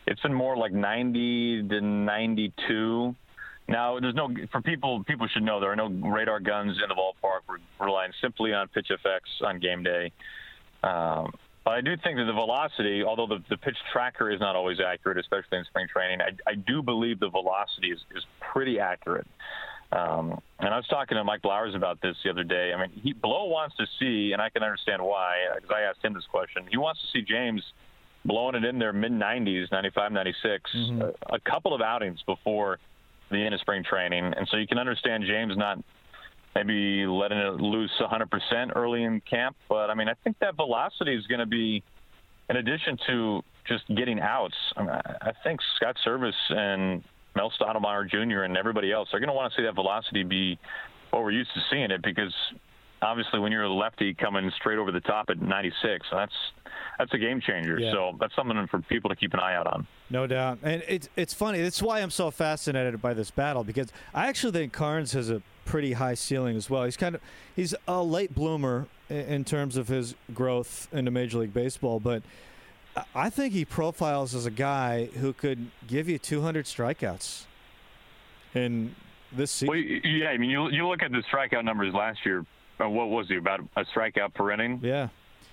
it's 0.08 0.22
been 0.22 0.34
more 0.34 0.58
like 0.58 0.72
90 0.72 1.68
to 1.70 1.82
92. 1.82 3.16
Now, 3.68 4.00
there's 4.00 4.16
no 4.16 4.30
for 4.52 4.62
people. 4.62 5.04
People 5.06 5.28
should 5.28 5.44
know 5.44 5.60
there 5.60 5.72
are 5.72 5.76
no 5.76 5.88
radar 5.88 6.40
guns 6.40 6.78
in 6.82 6.90
the 6.90 6.96
ballpark. 6.96 7.42
We're 7.48 7.86
relying 7.86 8.12
simply 8.22 8.54
on 8.54 8.68
PITCHf/x 8.70 9.22
on 9.46 9.60
game 9.60 9.84
day. 9.84 10.12
Um, 10.84 11.32
but 11.64 11.72
I 11.72 11.82
do 11.82 11.96
think 12.04 12.18
that 12.18 12.26
the 12.26 12.34
velocity, 12.34 13.04
although 13.04 13.28
the, 13.28 13.44
the 13.50 13.58
pitch 13.58 13.78
tracker 13.94 14.32
is 14.32 14.40
not 14.40 14.56
always 14.56 14.80
accurate, 14.80 15.20
especially 15.20 15.60
in 15.60 15.66
spring 15.66 15.88
training, 15.88 16.20
I, 16.22 16.32
I 16.50 16.56
do 16.56 16.82
believe 16.82 17.20
the 17.20 17.30
velocity 17.30 17.92
is, 17.92 18.00
is 18.16 18.24
pretty 18.52 18.80
accurate. 18.80 19.28
Um, 19.92 20.40
and 20.60 20.74
I 20.74 20.78
was 20.78 20.88
talking 20.88 21.18
to 21.18 21.24
Mike 21.24 21.42
Blowers 21.42 21.76
about 21.76 22.02
this 22.02 22.16
the 22.24 22.30
other 22.30 22.44
day. 22.44 22.72
I 22.74 22.82
mean, 22.82 22.92
he 23.04 23.14
Blow 23.14 23.46
wants 23.46 23.76
to 23.76 23.86
see, 24.00 24.32
and 24.34 24.42
I 24.42 24.50
can 24.50 24.64
understand 24.64 25.04
why, 25.04 25.36
because 25.56 25.70
I 25.76 25.82
asked 25.82 26.04
him 26.04 26.14
this 26.14 26.26
question. 26.32 26.64
He 26.70 26.78
wants 26.78 27.02
to 27.02 27.08
see 27.14 27.22
James 27.24 27.62
blowing 28.26 28.56
it 28.56 28.64
in 28.64 28.80
their 28.80 28.94
mid 28.94 29.12
90s, 29.12 29.72
95, 29.72 30.12
96, 30.12 30.72
mm-hmm. 30.76 31.02
a, 31.02 31.36
a 31.36 31.40
couple 31.40 31.74
of 31.74 31.82
outings 31.82 32.20
before 32.26 32.80
the 33.30 33.38
end 33.38 33.54
of 33.54 33.62
spring 33.62 33.84
training, 33.84 34.26
and 34.26 34.48
so 34.50 34.58
you 34.58 34.68
can 34.68 34.78
understand 34.78 35.24
James 35.26 35.56
not 35.56 35.80
maybe 36.56 37.06
letting 37.06 37.38
it 37.38 37.62
loose 37.62 37.92
100% 38.00 38.76
early 38.76 39.04
in 39.04 39.22
camp. 39.22 39.56
But 39.70 39.90
I 39.90 39.94
mean, 39.94 40.10
I 40.10 40.14
think 40.24 40.38
that 40.40 40.56
velocity 40.56 41.16
is 41.16 41.26
going 41.28 41.40
to 41.40 41.46
be, 41.46 41.84
in 42.50 42.58
addition 42.58 42.98
to 43.08 43.42
just 43.68 43.88
getting 43.96 44.20
outs. 44.20 44.56
I, 44.76 44.82
mean, 44.82 44.90
I 44.90 45.32
think 45.44 45.60
Scott 45.78 45.96
Servais 46.06 46.34
and 46.50 47.04
Mel 47.36 47.52
Stottlemyre 47.60 48.10
Jr. 48.10 48.44
and 48.44 48.58
everybody 48.58 48.92
else, 48.92 49.10
they're 49.12 49.20
going 49.20 49.30
to 49.30 49.34
want 49.34 49.54
to 49.54 49.58
see 49.62 49.66
that 49.66 49.76
velocity 49.76 50.24
be 50.24 50.60
what 51.12 51.24
we're 51.24 51.32
used 51.32 51.52
to 51.54 51.62
seeing 51.70 51.92
it 51.92 52.02
because 52.02 52.34
obviously 53.02 53.40
when 53.40 53.52
you're 53.52 53.64
a 53.64 53.74
lefty 53.74 54.14
coming 54.14 54.52
straight 54.56 54.78
over 54.78 54.92
the 54.92 55.02
top 55.02 55.30
at 55.30 55.42
96, 55.42 56.08
that's 56.12 56.34
that's 56.98 57.14
a 57.14 57.18
game 57.18 57.42
changer. 57.42 57.80
Yeah. 57.80 57.92
So 57.92 58.18
that's 58.20 58.36
something 58.36 58.68
for 58.68 58.80
people 58.82 59.10
to 59.10 59.16
keep 59.16 59.34
an 59.34 59.40
eye 59.40 59.56
out 59.56 59.68
on. 59.68 59.88
No 60.10 60.28
doubt, 60.28 60.60
and 60.64 60.84
it's 60.88 61.10
it's 61.16 61.34
funny. 61.34 61.62
That's 61.62 61.82
why 61.82 62.00
I'm 62.00 62.12
so 62.12 62.32
fascinated 62.32 63.02
by 63.02 63.14
this 63.14 63.32
battle 63.32 63.64
because 63.64 63.92
I 64.14 64.28
actually 64.28 64.54
think 64.54 64.74
Karns 64.74 65.14
has 65.14 65.30
a 65.30 65.42
pretty 65.66 65.94
high 65.94 66.16
ceiling 66.16 66.56
as 66.58 66.70
well. 66.70 66.84
He's 66.84 66.98
kind 66.98 67.16
of 67.16 67.22
he's 67.56 67.74
a 67.88 68.04
late 68.04 68.36
bloomer 68.36 68.88
in 69.10 69.44
terms 69.44 69.78
of 69.78 69.88
his 69.88 70.16
growth 70.34 70.88
into 70.92 71.12
Major 71.12 71.40
League 71.40 71.54
Baseball, 71.54 72.00
but 72.00 72.24
I 73.16 73.30
think 73.30 73.54
he 73.54 73.66
profiles 73.66 74.36
as 74.36 74.46
a 74.46 74.52
guy 74.52 75.06
who 75.06 75.34
could 75.34 75.72
give 75.88 76.10
you 76.10 76.18
200 76.18 76.66
strikeouts 76.66 77.46
in 78.54 78.96
this 79.32 79.52
season. 79.52 79.70
Well, 79.70 79.78
yeah, 79.78 80.30
I 80.30 80.38
mean, 80.38 80.50
you 80.50 80.70
you 80.70 80.88
look 80.88 81.02
at 81.02 81.12
the 81.12 81.24
strikeout 81.32 81.64
numbers 81.64 81.94
last 81.94 82.26
year. 82.26 82.46
Uh, 82.82 82.90
what 82.90 83.10
was 83.10 83.28
he 83.28 83.38
about 83.38 83.62
a 83.76 83.84
strikeout 83.86 84.34
per 84.34 84.52
inning? 84.52 84.80
Yeah. 84.82 85.10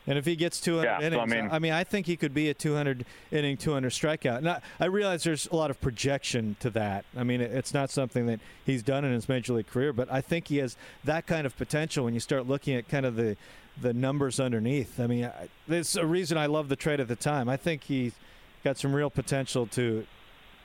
And 0.06 0.16
if 0.16 0.24
he 0.24 0.36
gets 0.36 0.58
200 0.60 0.86
yeah, 0.86 1.06
innings, 1.06 1.14
so 1.14 1.20
I, 1.20 1.26
mean, 1.26 1.50
I 1.52 1.58
mean, 1.58 1.72
I 1.72 1.84
think 1.84 2.06
he 2.06 2.16
could 2.16 2.32
be 2.32 2.48
a 2.48 2.54
200 2.54 3.04
inning, 3.30 3.58
200 3.58 3.90
strikeout. 3.90 4.38
And 4.38 4.48
I, 4.48 4.60
I, 4.80 4.86
realize 4.86 5.22
there's 5.22 5.46
a 5.48 5.54
lot 5.54 5.70
of 5.70 5.78
projection 5.82 6.56
to 6.60 6.70
that. 6.70 7.04
I 7.14 7.24
mean, 7.24 7.42
it's 7.42 7.74
not 7.74 7.90
something 7.90 8.24
that 8.24 8.40
he's 8.64 8.82
done 8.82 9.04
in 9.04 9.12
his 9.12 9.28
major 9.28 9.52
league 9.52 9.66
career, 9.66 9.92
but 9.92 10.10
I 10.10 10.22
think 10.22 10.48
he 10.48 10.56
has 10.58 10.78
that 11.04 11.26
kind 11.26 11.46
of 11.46 11.54
potential 11.58 12.06
when 12.06 12.14
you 12.14 12.20
start 12.20 12.48
looking 12.48 12.74
at 12.74 12.88
kind 12.88 13.04
of 13.04 13.16
the 13.16 13.36
the 13.80 13.92
numbers 13.92 14.40
underneath. 14.40 14.98
I 14.98 15.06
mean, 15.06 15.30
there's 15.68 15.94
a 15.94 16.06
reason 16.06 16.36
I 16.36 16.46
love 16.46 16.68
the 16.68 16.74
trade 16.74 17.00
at 17.00 17.06
the 17.06 17.14
time. 17.14 17.48
I 17.48 17.56
think 17.56 17.84
he's 17.84 18.14
got 18.64 18.76
some 18.76 18.94
real 18.94 19.10
potential 19.10 19.66
to 19.68 20.06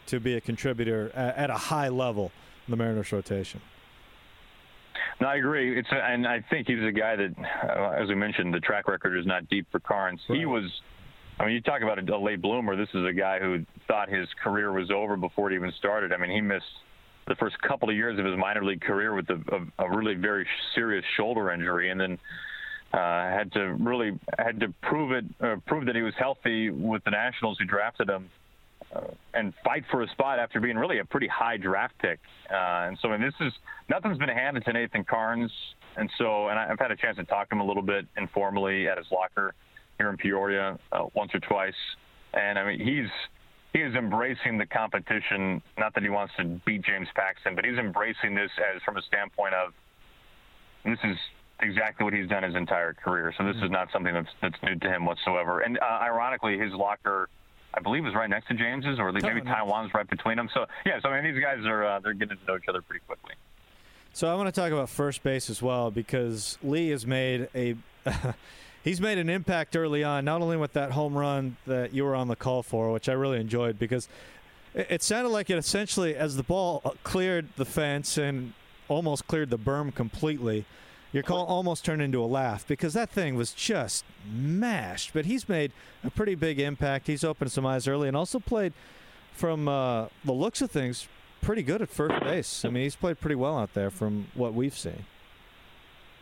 to 0.07 0.19
be 0.21 0.35
a 0.35 0.41
contributor 0.41 1.11
at, 1.13 1.35
at 1.35 1.49
a 1.49 1.57
high 1.57 1.89
level 1.89 2.31
in 2.65 2.71
the 2.71 2.77
Mariners 2.77 3.11
rotation. 3.11 3.61
No, 5.21 5.27
I 5.27 5.35
agree. 5.35 5.77
It's 5.77 5.87
a, 5.91 5.95
and 5.95 6.27
I 6.27 6.43
think 6.49 6.67
he's 6.67 6.83
a 6.83 6.91
guy 6.91 7.15
that, 7.15 7.33
uh, 7.69 8.01
as 8.01 8.09
we 8.09 8.15
mentioned, 8.15 8.53
the 8.53 8.59
track 8.59 8.87
record 8.87 9.17
is 9.17 9.25
not 9.25 9.47
deep 9.49 9.67
for 9.71 9.79
Karns. 9.79 10.19
Right. 10.29 10.39
He 10.39 10.45
was. 10.45 10.63
I 11.39 11.45
mean, 11.45 11.55
you 11.55 11.61
talk 11.61 11.81
about 11.81 11.97
a, 11.97 12.15
a 12.15 12.17
late 12.17 12.41
bloomer. 12.41 12.75
This 12.75 12.89
is 12.93 13.05
a 13.05 13.13
guy 13.13 13.39
who 13.39 13.65
thought 13.87 14.07
his 14.09 14.27
career 14.43 14.71
was 14.71 14.91
over 14.91 15.17
before 15.17 15.51
it 15.51 15.55
even 15.55 15.71
started. 15.79 16.13
I 16.13 16.17
mean, 16.17 16.29
he 16.29 16.41
missed 16.41 16.65
the 17.27 17.35
first 17.35 17.59
couple 17.61 17.89
of 17.89 17.95
years 17.95 18.19
of 18.19 18.25
his 18.25 18.37
minor 18.37 18.63
league 18.63 18.81
career 18.81 19.15
with 19.15 19.29
a, 19.29 19.41
a, 19.79 19.85
a 19.85 19.97
really 19.97 20.13
very 20.13 20.45
serious 20.75 21.05
shoulder 21.15 21.51
injury, 21.51 21.89
and 21.89 21.99
then 21.99 22.19
uh, 22.93 23.29
had 23.29 23.51
to 23.53 23.75
really 23.79 24.19
had 24.37 24.59
to 24.59 24.73
prove 24.81 25.11
it, 25.11 25.25
uh, 25.41 25.55
prove 25.65 25.85
that 25.85 25.95
he 25.95 26.01
was 26.01 26.13
healthy 26.17 26.69
with 26.69 27.03
the 27.05 27.11
Nationals 27.11 27.57
who 27.59 27.65
drafted 27.65 28.09
him, 28.09 28.29
and 29.33 29.53
fight 29.63 29.83
for 29.89 30.03
a 30.03 30.07
spot 30.09 30.39
after 30.39 30.59
being 30.59 30.77
really 30.77 30.99
a 30.99 31.05
pretty 31.05 31.27
high 31.27 31.57
draft 31.57 31.93
pick. 31.99 32.19
Uh, 32.51 32.87
and 32.87 32.97
so, 33.01 33.11
and 33.11 33.23
this 33.23 33.33
is 33.41 33.53
nothing's 33.89 34.17
been 34.17 34.29
handed 34.29 34.63
to 34.65 34.73
Nathan 34.73 35.03
Karns, 35.03 35.51
and 35.97 36.09
so, 36.17 36.47
and 36.49 36.59
I've 36.59 36.79
had 36.79 36.91
a 36.91 36.95
chance 36.95 37.17
to 37.17 37.23
talk 37.23 37.49
to 37.49 37.55
him 37.55 37.61
a 37.61 37.65
little 37.65 37.83
bit 37.83 38.05
informally 38.17 38.87
at 38.87 38.97
his 38.97 39.07
locker 39.11 39.53
here 39.97 40.09
in 40.09 40.17
Peoria 40.17 40.77
uh, 40.91 41.05
once 41.13 41.31
or 41.33 41.39
twice, 41.39 41.73
and 42.33 42.57
I 42.57 42.65
mean 42.65 42.79
he's 42.79 43.09
he 43.73 43.79
is 43.79 43.95
embracing 43.95 44.57
the 44.57 44.65
competition. 44.65 45.61
Not 45.77 45.93
that 45.95 46.03
he 46.03 46.09
wants 46.09 46.33
to 46.37 46.43
beat 46.65 46.83
James 46.83 47.07
Paxton, 47.15 47.55
but 47.55 47.65
he's 47.65 47.77
embracing 47.77 48.35
this 48.35 48.51
as 48.75 48.81
from 48.83 48.97
a 48.97 49.01
standpoint 49.01 49.55
of 49.55 49.73
this 50.85 50.99
is 51.03 51.17
exactly 51.61 52.03
what 52.03 52.13
he's 52.13 52.27
done 52.27 52.43
his 52.43 52.55
entire 52.55 52.93
career. 52.93 53.33
So 53.37 53.45
this 53.45 53.55
is 53.57 53.71
not 53.71 53.87
something 53.91 54.13
that's 54.13 54.29
that's 54.41 54.55
new 54.63 54.75
to 54.75 54.89
him 54.89 55.05
whatsoever. 55.05 55.61
And 55.61 55.79
uh, 55.79 55.99
ironically, 56.01 56.57
his 56.57 56.71
locker, 56.73 57.29
I 57.73 57.79
believe, 57.79 58.05
is 58.05 58.13
right 58.13 58.29
next 58.29 58.47
to 58.47 58.53
James's, 58.53 58.99
or 58.99 59.11
maybe 59.11 59.41
Taijuan's 59.41 59.93
right 59.93 60.09
between 60.09 60.37
them. 60.37 60.49
So 60.53 60.65
yeah, 60.85 60.99
so 61.01 61.09
I 61.09 61.21
mean, 61.21 61.33
these 61.33 61.43
guys 61.43 61.65
are 61.65 61.85
uh, 61.85 61.99
they're 61.99 62.13
getting 62.13 62.37
to 62.37 62.45
know 62.45 62.57
each 62.57 62.67
other 62.67 62.81
pretty 62.81 63.03
quickly. 63.05 63.33
So 64.13 64.31
I 64.31 64.35
want 64.35 64.53
to 64.53 64.61
talk 64.61 64.71
about 64.71 64.89
first 64.89 65.23
base 65.23 65.49
as 65.49 65.61
well 65.61 65.89
because 65.91 66.57
Lee 66.63 66.89
has 66.89 67.07
made 67.07 67.49
a. 67.55 67.75
he's 68.83 69.01
made 69.01 69.17
an 69.17 69.29
impact 69.29 69.75
early 69.75 70.03
on, 70.03 70.25
not 70.25 70.41
only 70.41 70.57
with 70.57 70.73
that 70.73 70.91
home 70.91 71.17
run 71.17 71.57
that 71.65 71.93
you 71.93 72.03
were 72.03 72.15
on 72.15 72.27
the 72.27 72.35
call 72.35 72.61
for, 72.61 72.91
which 72.91 73.09
I 73.09 73.13
really 73.13 73.39
enjoyed 73.39 73.79
because 73.79 74.07
it 74.75 75.01
sounded 75.01 75.29
like 75.29 75.49
it 75.49 75.57
essentially, 75.57 76.15
as 76.15 76.35
the 76.35 76.43
ball 76.43 76.95
cleared 77.03 77.47
the 77.55 77.65
fence 77.65 78.17
and 78.17 78.53
almost 78.87 79.27
cleared 79.27 79.49
the 79.49 79.57
berm 79.57 79.93
completely, 79.93 80.65
your 81.13 81.23
call 81.23 81.45
almost 81.45 81.85
turned 81.85 82.01
into 82.01 82.21
a 82.21 82.25
laugh 82.25 82.67
because 82.67 82.93
that 82.93 83.09
thing 83.09 83.35
was 83.35 83.53
just 83.53 84.03
mashed. 84.29 85.11
But 85.13 85.25
he's 85.25 85.47
made 85.47 85.71
a 86.03 86.09
pretty 86.09 86.35
big 86.35 86.59
impact. 86.59 87.07
He's 87.07 87.23
opened 87.23 87.51
some 87.51 87.65
eyes 87.65 87.87
early 87.87 88.07
and 88.07 88.17
also 88.17 88.39
played, 88.39 88.73
from 89.33 89.67
uh, 89.67 90.07
the 90.25 90.31
looks 90.33 90.61
of 90.61 90.71
things, 90.71 91.07
pretty 91.41 91.63
good 91.63 91.81
at 91.81 91.89
first 91.89 92.23
base. 92.23 92.65
I 92.65 92.69
mean, 92.69 92.83
he's 92.83 92.95
played 92.95 93.19
pretty 93.19 93.35
well 93.35 93.57
out 93.57 93.73
there 93.73 93.89
from 93.89 94.27
what 94.33 94.53
we've 94.53 94.77
seen. 94.77 95.05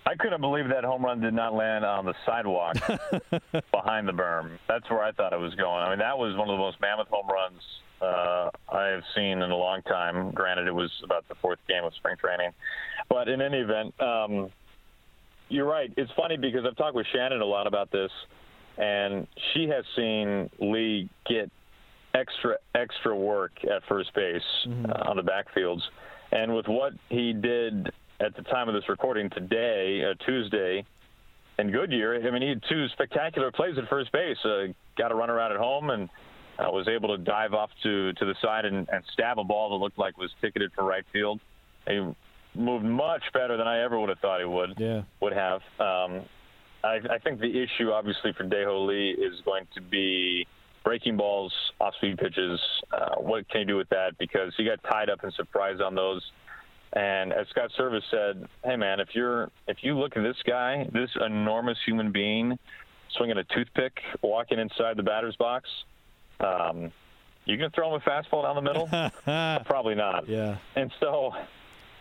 I 0.06 0.16
couldn't 0.16 0.42
believe 0.42 0.68
that 0.70 0.84
home 0.84 1.06
run 1.06 1.22
did 1.22 1.34
not 1.34 1.54
land 1.54 1.86
on 1.86 2.06
the 2.06 2.16
sidewalk 2.26 2.76
behind 3.72 4.08
the 4.08 4.14
berm. 4.14 4.58
That's 4.68 4.90
where 4.90 5.04
I 5.04 5.12
thought 5.12 5.32
it 5.32 5.40
was 5.40 5.54
going. 5.56 5.84
I 5.84 5.90
mean, 5.90 6.00
that 6.00 6.18
was 6.18 6.36
one 6.36 6.50
of 6.50 6.54
the 6.54 6.58
most 6.58 6.82
mammoth 6.82 7.08
home 7.10 7.28
runs 7.28 7.62
uh, 8.02 8.50
I 8.72 8.88
have 8.88 9.04
seen 9.16 9.42
in 9.42 9.52
a 9.52 9.56
long 9.56 9.84
time. 9.84 10.32
Granted, 10.32 10.68
it 10.68 10.74
was 10.74 10.90
about 11.04 11.28
the 11.28 11.36
fourth 11.36 11.60
game 11.68 11.84
of 11.84 11.94
spring 11.94 12.18
training, 12.18 12.52
but 13.10 13.30
in 13.30 13.42
any 13.42 13.60
event, 13.60 13.94
um, 14.02 14.50
you're 15.52 15.68
right. 15.68 15.92
It's 15.98 16.12
funny 16.16 16.38
because 16.38 16.62
I've 16.66 16.78
talked 16.78 16.96
with 16.96 17.06
Shannon 17.14 17.42
a 17.42 17.46
lot 17.46 17.68
about 17.68 17.92
this, 17.92 18.12
and 18.78 19.28
she 19.54 19.68
has 19.68 19.84
seen 19.96 20.50
Lee 20.60 21.10
get 21.28 21.52
extra 22.16 22.56
extra 22.76 23.16
work 23.16 23.52
at 23.64 23.84
first 23.88 24.14
base 24.14 24.42
mm-hmm. 24.68 24.86
uh, 24.86 25.10
on 25.10 25.18
the 25.18 25.24
backfields, 25.24 25.82
and 26.32 26.56
with 26.56 26.68
what 26.68 26.94
he 27.10 27.34
did 27.34 27.92
at 28.20 28.36
the 28.36 28.44
time 28.44 28.70
of 28.70 28.76
this 28.76 28.88
recording 28.88 29.30
today, 29.30 30.04
uh, 30.04 30.14
Tuesday, 30.26 30.86
in 31.60 31.72
Goodyear, 31.72 32.26
I 32.26 32.32
mean, 32.32 32.42
he 32.42 32.50
had 32.50 32.64
two 32.70 32.88
spectacular 32.94 33.52
plays 33.52 33.78
at 33.78 33.88
first 33.90 34.12
base. 34.12 34.38
Uh, 34.46 34.68
got 34.98 35.12
a 35.12 35.16
runner 35.16 35.40
out 35.40 35.52
at 35.52 35.58
home 35.58 35.90
and 35.90 36.10
uh, 36.60 36.70
was 36.72 36.88
able 36.88 37.16
to 37.16 37.24
dive 37.24 37.54
off 37.54 37.70
to 37.84 38.14
to 38.14 38.26
the 38.26 38.36
side 38.42 38.66
and, 38.66 38.88
and 38.92 39.04
stab 39.14 39.40
a 39.40 39.44
ball 39.44 39.72
that 39.72 39.84
looked 39.84 39.98
like 39.98 40.18
was 40.18 40.32
ticketed 40.42 40.72
for 40.76 40.84
right 40.84 41.06
field. 41.12 41.40
Moved 42.54 42.86
much 42.86 43.24
better 43.34 43.56
than 43.58 43.68
I 43.68 43.84
ever 43.84 44.00
would 44.00 44.10
have 44.10 44.20
thought 44.20 44.40
he 44.40 44.46
would. 44.46 44.74
Yeah. 44.78 45.04
Would 45.22 45.34
have. 45.34 45.62
Um, 45.80 46.22
I, 46.84 47.00
I 47.10 47.18
think 47.24 47.40
the 47.40 47.62
issue, 47.62 47.92
obviously, 47.92 48.34
for 48.34 48.44
Dae-Ho 48.44 48.86
Lee 48.86 49.12
is 49.12 49.40
going 49.46 49.68
to 49.76 49.82
be 49.82 50.48
breaking 50.84 51.16
balls, 51.16 51.54
off-speed 51.80 52.18
pitches. 52.18 52.60
Uh, 52.92 53.16
what 53.18 53.48
can 53.50 53.62
he 53.62 53.66
do 53.66 53.78
with 53.78 53.90
that? 53.90 54.18
Because 54.18 54.54
he 54.58 54.66
got 54.66 54.84
tied 54.84 55.10
up 55.10 55.24
and 55.24 55.34
surprised 55.34 55.82
on 55.82 55.96
those 55.96 56.22
and 56.94 57.32
as 57.32 57.48
Scott 57.50 57.72
Servais 57.78 58.02
said, 58.12 58.46
"Hey 58.64 58.76
man, 58.76 59.00
if 59.00 59.10
you're 59.14 59.50
if 59.68 59.78
you 59.82 59.98
look 59.98 60.18
at 60.18 60.24
this 60.24 60.36
guy, 60.46 60.88
this 60.92 61.10
enormous 61.26 61.78
human 61.86 62.12
being, 62.12 62.60
swinging 63.16 63.38
a 63.38 63.44
toothpick, 63.46 64.02
walking 64.22 64.60
inside 64.60 64.98
the 64.98 65.04
batter's 65.04 65.36
box, 65.38 65.70
um, 66.42 66.92
you 67.46 67.56
gonna 67.56 67.70
throw 67.70 67.96
him 67.96 68.02
a 68.06 68.10
fastball 68.10 68.44
down 68.44 68.56
the 68.56 68.62
middle? 68.62 68.88
Probably 69.66 69.96
not. 69.96 70.28
Yeah. 70.28 70.58
And 70.76 70.92
so 71.00 71.34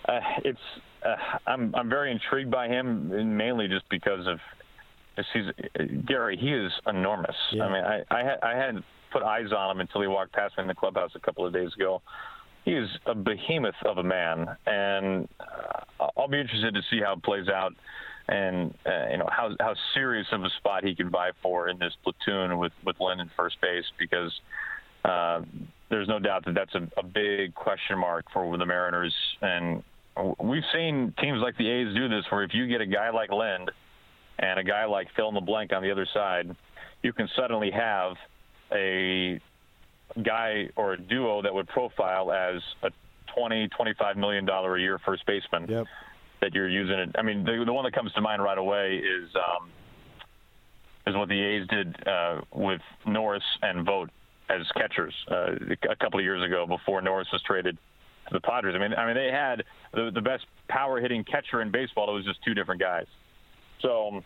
uh, 0.06 0.20
it's 0.44 0.58
uh, 1.04 1.16
I'm 1.46 1.74
I'm 1.74 1.88
very 1.88 2.10
intrigued 2.10 2.50
by 2.50 2.68
him, 2.68 3.36
mainly 3.36 3.68
just 3.68 3.88
because 3.88 4.26
of 4.26 4.38
he's 5.32 5.44
Gary. 6.06 6.36
He 6.36 6.52
is 6.52 6.72
enormous. 6.86 7.36
Yeah. 7.52 7.64
I 7.64 7.72
mean, 7.72 7.84
I 7.84 8.02
I, 8.10 8.24
had, 8.24 8.38
I 8.42 8.56
hadn't 8.56 8.84
put 9.12 9.22
eyes 9.22 9.52
on 9.56 9.70
him 9.72 9.80
until 9.80 10.00
he 10.00 10.06
walked 10.06 10.32
past 10.32 10.56
me 10.56 10.62
in 10.62 10.68
the 10.68 10.74
clubhouse 10.74 11.10
a 11.14 11.20
couple 11.20 11.44
of 11.46 11.52
days 11.52 11.72
ago 11.74 12.00
he 12.64 12.72
is 12.72 12.88
a 13.06 13.14
behemoth 13.14 13.74
of 13.84 13.98
a 13.98 14.02
man, 14.02 14.46
and 14.66 15.28
uh, 15.40 16.06
I'll 16.16 16.28
be 16.28 16.40
interested 16.40 16.74
to 16.74 16.82
see 16.90 17.00
how 17.00 17.14
it 17.14 17.22
plays 17.22 17.48
out, 17.48 17.72
and 18.28 18.74
uh, 18.86 19.08
you 19.10 19.18
know 19.18 19.28
how 19.30 19.50
how 19.60 19.74
serious 19.94 20.26
of 20.32 20.44
a 20.44 20.50
spot 20.58 20.84
he 20.84 20.94
can 20.94 21.10
vie 21.10 21.32
for 21.42 21.68
in 21.68 21.78
this 21.78 21.94
platoon 22.02 22.58
with 22.58 22.72
with 22.84 22.96
Linden 23.00 23.30
first 23.36 23.60
base 23.60 23.84
because. 23.98 24.32
Uh, 25.02 25.40
there's 25.88 26.06
no 26.06 26.20
doubt 26.20 26.44
that 26.44 26.54
that's 26.54 26.74
a, 26.76 27.00
a 27.00 27.02
big 27.02 27.52
question 27.54 27.98
mark 27.98 28.24
for 28.32 28.56
the 28.56 28.66
Mariners, 28.66 29.14
and 29.42 29.82
we've 30.42 30.64
seen 30.72 31.14
teams 31.20 31.40
like 31.42 31.56
the 31.56 31.68
A's 31.68 31.94
do 31.94 32.08
this, 32.08 32.24
where 32.30 32.42
if 32.42 32.54
you 32.54 32.66
get 32.66 32.80
a 32.80 32.86
guy 32.86 33.10
like 33.10 33.30
Lind 33.30 33.70
and 34.38 34.58
a 34.58 34.64
guy 34.64 34.84
like 34.84 35.08
fill 35.16 35.28
in 35.28 35.34
the 35.34 35.40
blank 35.40 35.72
on 35.72 35.82
the 35.82 35.90
other 35.90 36.06
side, 36.12 36.54
you 37.02 37.12
can 37.12 37.28
suddenly 37.36 37.70
have 37.70 38.12
a 38.72 39.40
guy 40.24 40.68
or 40.76 40.94
a 40.94 41.00
duo 41.00 41.42
that 41.42 41.52
would 41.52 41.68
profile 41.68 42.32
as 42.32 42.60
a 42.82 42.90
20, 43.34 43.68
25 43.68 44.16
million 44.16 44.44
dollar 44.44 44.76
a 44.76 44.80
year 44.80 44.98
first 45.04 45.24
baseman 45.26 45.66
yep. 45.68 45.86
that 46.40 46.54
you're 46.54 46.68
using 46.68 46.98
it. 46.98 47.10
I 47.16 47.22
mean, 47.22 47.44
the, 47.44 47.62
the 47.64 47.72
one 47.72 47.84
that 47.84 47.92
comes 47.92 48.12
to 48.12 48.20
mind 48.20 48.42
right 48.42 48.58
away 48.58 48.96
is 48.96 49.30
um, 49.36 49.70
is 51.06 51.16
what 51.16 51.28
the 51.28 51.40
A's 51.40 51.66
did 51.68 52.08
uh, 52.08 52.40
with 52.52 52.80
Norris 53.06 53.44
and 53.62 53.86
Vogt 53.86 54.10
as 54.48 54.66
catchers 54.76 55.14
uh, 55.30 55.52
a 55.88 55.96
couple 55.96 56.18
of 56.18 56.24
years 56.24 56.44
ago 56.44 56.66
before 56.66 57.00
Norris 57.00 57.28
was 57.32 57.42
traded 57.42 57.78
the 58.32 58.40
Padres. 58.40 58.74
I 58.76 58.78
mean, 58.78 58.94
I 58.94 59.06
mean 59.06 59.14
they 59.14 59.30
had 59.32 59.64
the, 59.92 60.10
the 60.14 60.20
best 60.20 60.44
power 60.68 61.00
hitting 61.00 61.24
catcher 61.24 61.62
in 61.62 61.70
baseball. 61.70 62.10
It 62.10 62.14
was 62.14 62.24
just 62.24 62.42
two 62.44 62.54
different 62.54 62.80
guys. 62.80 63.06
So 63.82 64.22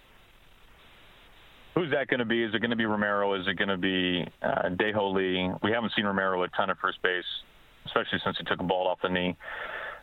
Who's 1.75 1.91
that 1.91 2.07
going 2.07 2.21
to 2.21 2.25
be? 2.25 2.45
Is 2.45 2.55
it 2.55 2.61
going 2.61 2.71
to 2.71 2.77
be 2.77 2.87
Romero? 2.87 3.35
Is 3.35 3.47
it 3.49 3.59
going 3.59 3.69
to 3.69 3.77
be 3.77 4.25
uh, 4.43 4.69
Dae-Ho 4.71 5.11
Lee? 5.11 5.51
We 5.63 5.73
haven't 5.73 5.93
seen 5.97 6.05
Romero 6.05 6.43
a 6.45 6.49
ton 6.49 6.71
at 6.71 6.79
first 6.79 7.03
base, 7.03 7.25
especially 7.87 8.21
since 8.25 8.37
he 8.39 8.45
took 8.45 8.61
a 8.61 8.65
ball 8.65 8.87
off 8.87 8.99
the 9.03 9.09
knee, 9.09 9.37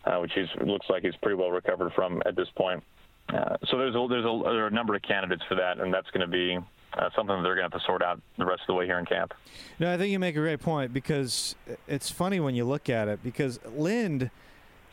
uh, 0.06 0.18
which 0.18 0.32
he's, 0.36 0.48
looks 0.68 0.88
like 0.90 1.04
he's 1.04 1.16
pretty 1.22 1.36
well 1.36 1.50
recovered 1.50 1.94
from 1.94 2.22
at 2.26 2.36
this 2.36 2.50
point. 2.58 2.84
Uh, 3.30 3.56
so 3.70 3.78
there's 3.78 3.96
a, 3.96 4.06
there's 4.10 4.26
a, 4.26 4.42
there 4.44 4.66
are 4.66 4.68
a 4.68 4.72
number 4.72 4.96
of 4.96 5.02
candidates 5.04 5.44
for 5.48 5.56
that, 5.56 5.80
and 5.80 5.94
that's 5.94 6.10
going 6.12 6.22
to 6.22 6.28
be 6.28 6.58
uh, 6.98 7.10
something 7.16 7.36
that 7.36 7.44
they're 7.44 7.56
going 7.56 7.70
to 7.70 7.76
have 7.76 7.82
to 7.82 7.86
sort 7.86 8.02
out 8.02 8.22
the 8.38 8.46
rest 8.46 8.62
of 8.62 8.68
the 8.68 8.74
way 8.74 8.86
here 8.86 9.00
in 9.00 9.06
camp. 9.06 9.34
No, 9.80 9.94
I 9.94 9.98
think 9.98 10.12
you 10.12 10.20
make 10.20 10.36
a 10.36 10.40
great 10.40 10.60
point 10.60 10.94
because 10.94 11.56
it's 11.88 12.10
funny 12.10 12.40
when 12.40 12.56
you 12.56 12.66
look 12.66 12.90
at 12.90 13.08
it 13.08 13.24
because 13.24 13.60
Lind, 13.76 14.30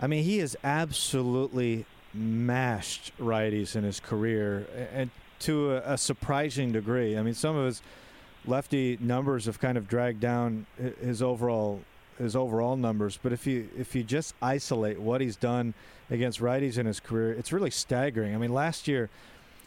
I 0.00 0.06
mean, 0.06 0.24
he 0.24 0.38
has 0.38 0.56
absolutely 0.62 1.86
mashed 2.14 3.12
righties 3.18 3.76
in 3.76 3.84
his 3.84 4.00
career, 4.00 4.66
and 4.92 5.10
to 5.40 5.74
a, 5.74 5.94
a, 5.94 5.98
surprising 5.98 6.72
degree. 6.72 7.16
I 7.16 7.22
mean, 7.22 7.34
some 7.34 7.56
of 7.56 7.66
his 7.66 7.82
lefty 8.46 8.98
numbers 9.00 9.44
have 9.44 9.60
kind 9.60 9.76
of 9.76 9.86
dragged 9.88 10.20
down 10.20 10.66
his 11.00 11.22
overall 11.22 11.80
his 12.18 12.34
overall 12.34 12.76
numbers. 12.76 13.18
But 13.22 13.32
if 13.32 13.46
you 13.46 13.68
if 13.76 13.94
you 13.94 14.02
just 14.02 14.34
isolate 14.42 14.98
what 15.00 15.20
he's 15.20 15.36
done 15.36 15.74
against 16.10 16.40
righties 16.40 16.78
in 16.78 16.86
his 16.86 17.00
career, 17.00 17.32
it's 17.32 17.52
really 17.52 17.70
staggering. 17.70 18.34
I 18.34 18.38
mean, 18.38 18.52
last 18.52 18.88
year 18.88 19.10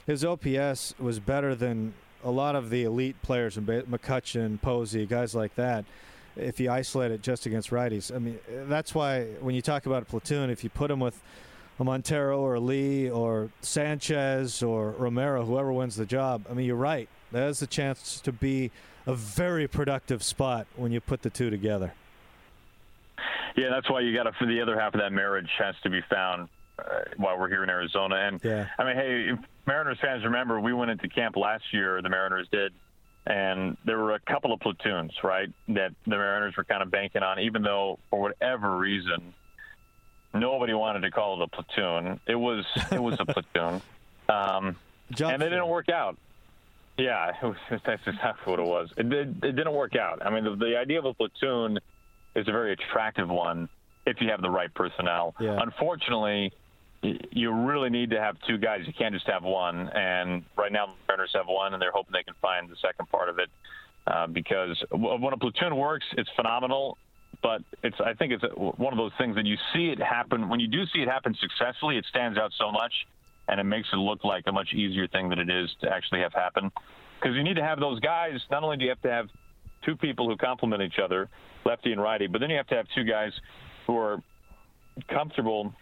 his 0.06 0.26
OPS 0.26 0.96
was 1.00 1.20
better 1.20 1.56
than 1.56 1.94
a 2.24 2.32
lot 2.32 2.56
of 2.56 2.70
the 2.70 2.84
elite 2.84 3.22
players 3.22 3.58
in 3.58 3.66
McCutchen, 3.66 4.62
Posey, 4.62 5.06
guys 5.06 5.36
like 5.36 5.56
that. 5.56 5.86
If 6.36 6.60
you 6.60 6.72
isolate 6.72 7.12
it 7.12 7.22
just 7.22 7.46
against 7.46 7.72
righties, 7.72 8.14
I 8.16 8.20
mean, 8.20 8.40
that's 8.68 8.96
why 8.96 9.26
when 9.42 9.54
you 9.54 9.62
talk 9.62 9.86
about 9.86 10.04
a 10.04 10.06
platoon, 10.06 10.50
if 10.50 10.64
you 10.64 10.70
put 10.70 10.90
him 10.90 11.00
with 11.00 11.22
a 11.80 11.84
Montero 11.84 12.40
or 12.40 12.60
Lee 12.60 13.10
or 13.10 13.50
Sanchez 13.62 14.64
or 14.64 14.92
Romero, 14.92 15.44
whoever 15.44 15.74
wins 15.74 15.96
the 15.96 16.06
job. 16.06 16.46
I 16.50 16.54
mean, 16.54 16.66
you're 16.66 16.76
right. 16.76 17.10
There's 17.32 17.62
a 17.62 17.68
chance 17.68 18.22
to 18.22 18.32
be 18.32 18.72
a 19.08 19.16
very 19.16 19.68
productive 19.68 20.24
spot 20.24 20.68
when 20.76 20.92
you 20.92 21.02
put 21.02 21.24
the 21.24 21.30
two 21.30 21.50
together. 21.50 21.94
Yeah, 23.58 23.70
that's 23.70 23.90
why 23.90 24.02
you 24.02 24.16
got 24.16 24.24
to. 24.24 24.32
For 24.34 24.46
the 24.46 24.62
other 24.62 24.80
half 24.80 24.94
of 24.94 25.02
that 25.02 25.12
marriage 25.12 25.50
has 25.58 25.76
to 25.84 25.90
be 25.90 26.02
found 26.10 26.48
while 27.18 27.38
we're 27.40 27.50
here 27.50 27.64
in 27.64 27.70
Arizona. 27.70 28.16
And 28.16 28.40
yeah. 28.44 28.68
I 28.78 28.84
mean, 28.84 28.96
hey, 28.96 29.32
Mariners 29.66 29.98
fans, 30.02 30.24
remember 30.24 30.60
we 30.60 30.74
went 30.74 30.92
into 30.92 31.08
camp 31.08 31.36
last 31.36 31.64
year. 31.72 32.02
The 32.02 32.10
Mariners 32.10 32.48
did, 32.52 32.74
and 33.26 33.78
there 33.86 33.98
were 33.98 34.14
a 34.14 34.20
couple 34.20 34.54
of 34.54 34.60
platoons, 34.60 35.12
right, 35.24 35.50
that 35.70 35.92
the 36.06 36.12
Mariners 36.18 36.56
were 36.58 36.64
kind 36.64 36.82
of 36.82 36.92
banking 36.92 37.24
on, 37.24 37.40
even 37.40 37.62
though 37.62 38.00
for 38.10 38.20
whatever 38.20 38.78
reason 38.78 39.34
nobody 40.34 40.74
wanted 40.74 41.02
to 41.02 41.12
call 41.12 41.42
it 41.42 41.44
a 41.44 41.48
platoon. 41.48 42.20
It 42.28 42.36
was 42.36 42.66
it 42.92 43.02
was 43.02 43.18
a 43.20 43.26
platoon, 43.34 43.82
um, 44.30 44.76
and 45.20 45.42
it 45.42 45.50
didn't 45.50 45.68
work 45.68 45.90
out. 45.90 46.18
Yeah, 46.98 47.32
was, 47.42 47.56
that's 47.70 48.02
exactly 48.06 48.52
what 48.52 48.60
it 48.60 48.66
was. 48.66 48.90
It, 48.98 49.10
did, 49.10 49.44
it 49.44 49.56
didn't 49.56 49.74
work 49.74 49.96
out. 49.96 50.24
I 50.24 50.30
mean, 50.30 50.44
the, 50.44 50.56
the 50.56 50.78
idea 50.78 51.00
of 51.00 51.06
a 51.06 51.14
platoon 51.14 51.80
is 52.36 52.48
a 52.48 52.52
very 52.52 52.74
attractive 52.74 53.30
one 53.30 53.70
if 54.06 54.22
you 54.22 54.30
have 54.30 54.42
the 54.42 54.50
right 54.50 54.72
personnel. 54.74 55.34
Yeah. 55.40 55.58
Unfortunately, 55.62 56.52
you 57.02 57.52
really 57.52 57.90
need 57.90 58.12
to 58.12 58.20
have 58.20 58.38
two 58.48 58.58
guys. 58.58 58.82
You 58.86 58.94
can't 58.94 59.14
just 59.14 59.28
have 59.28 59.44
one. 59.44 59.90
And 59.90 60.44
right 60.58 60.72
now, 60.72 60.88
the 60.88 60.94
Mariners 61.08 61.32
have 61.34 61.48
one, 61.48 61.74
and 61.74 61.82
they're 61.82 61.92
hoping 61.92 62.14
they 62.14 62.24
can 62.24 62.36
find 62.42 62.70
the 62.70 62.76
second 62.82 63.10
part 63.10 63.30
of 63.30 63.40
it. 63.40 63.50
Uh, 64.08 64.28
because 64.28 64.84
when 64.92 65.34
a 65.34 65.38
platoon 65.38 65.76
works, 65.76 66.06
it's 66.18 66.30
phenomenal 66.36 66.98
but 67.42 67.62
it's 67.84 67.96
I 68.04 68.14
think 68.14 68.34
it's 68.34 68.44
one 68.56 68.94
of 68.94 68.98
those 68.98 69.12
things 69.18 69.36
that 69.36 69.46
you 69.46 69.56
see 69.74 69.90
it 69.90 70.00
happen 70.00 70.50
when 70.50 70.60
you 70.60 70.68
do 70.68 70.86
see 70.94 71.00
it 71.00 71.08
happen 71.08 71.36
successfully. 71.40 71.98
It 71.98 72.06
stands 72.10 72.38
out 72.38 72.52
so 72.58 72.72
much, 72.72 72.94
and 73.48 73.60
it 73.60 73.64
makes 73.64 73.88
it 73.92 73.98
look 73.98 74.24
like 74.24 74.44
a 74.48 74.52
much 74.52 74.74
easier 74.74 75.08
thing 75.08 75.30
than 75.30 75.40
it 75.40 75.50
is 75.50 75.70
to 75.82 75.90
actually 75.90 76.22
have 76.22 76.34
happen. 76.34 76.72
Because 77.20 77.36
you 77.36 77.44
need 77.44 77.56
to 77.56 77.64
have 77.64 77.80
those 77.80 78.00
guys. 78.00 78.40
Not 78.50 78.64
only 78.64 78.78
do 78.78 78.84
you 78.84 78.90
have 78.90 79.02
to 79.02 79.12
have 79.12 79.28
two 79.84 79.96
people 79.96 80.28
who 80.28 80.38
complement 80.38 80.82
each 80.82 81.00
other, 81.04 81.30
lefty 81.66 81.92
and 81.92 82.02
righty, 82.02 82.28
but 82.28 82.42
then 82.42 82.50
you 82.50 82.58
have 82.58 82.68
to 82.68 82.76
have 82.76 82.86
two 82.94 83.04
guys 83.04 83.32
who 83.88 83.98
are 83.98 84.22
comfortable 85.10 85.74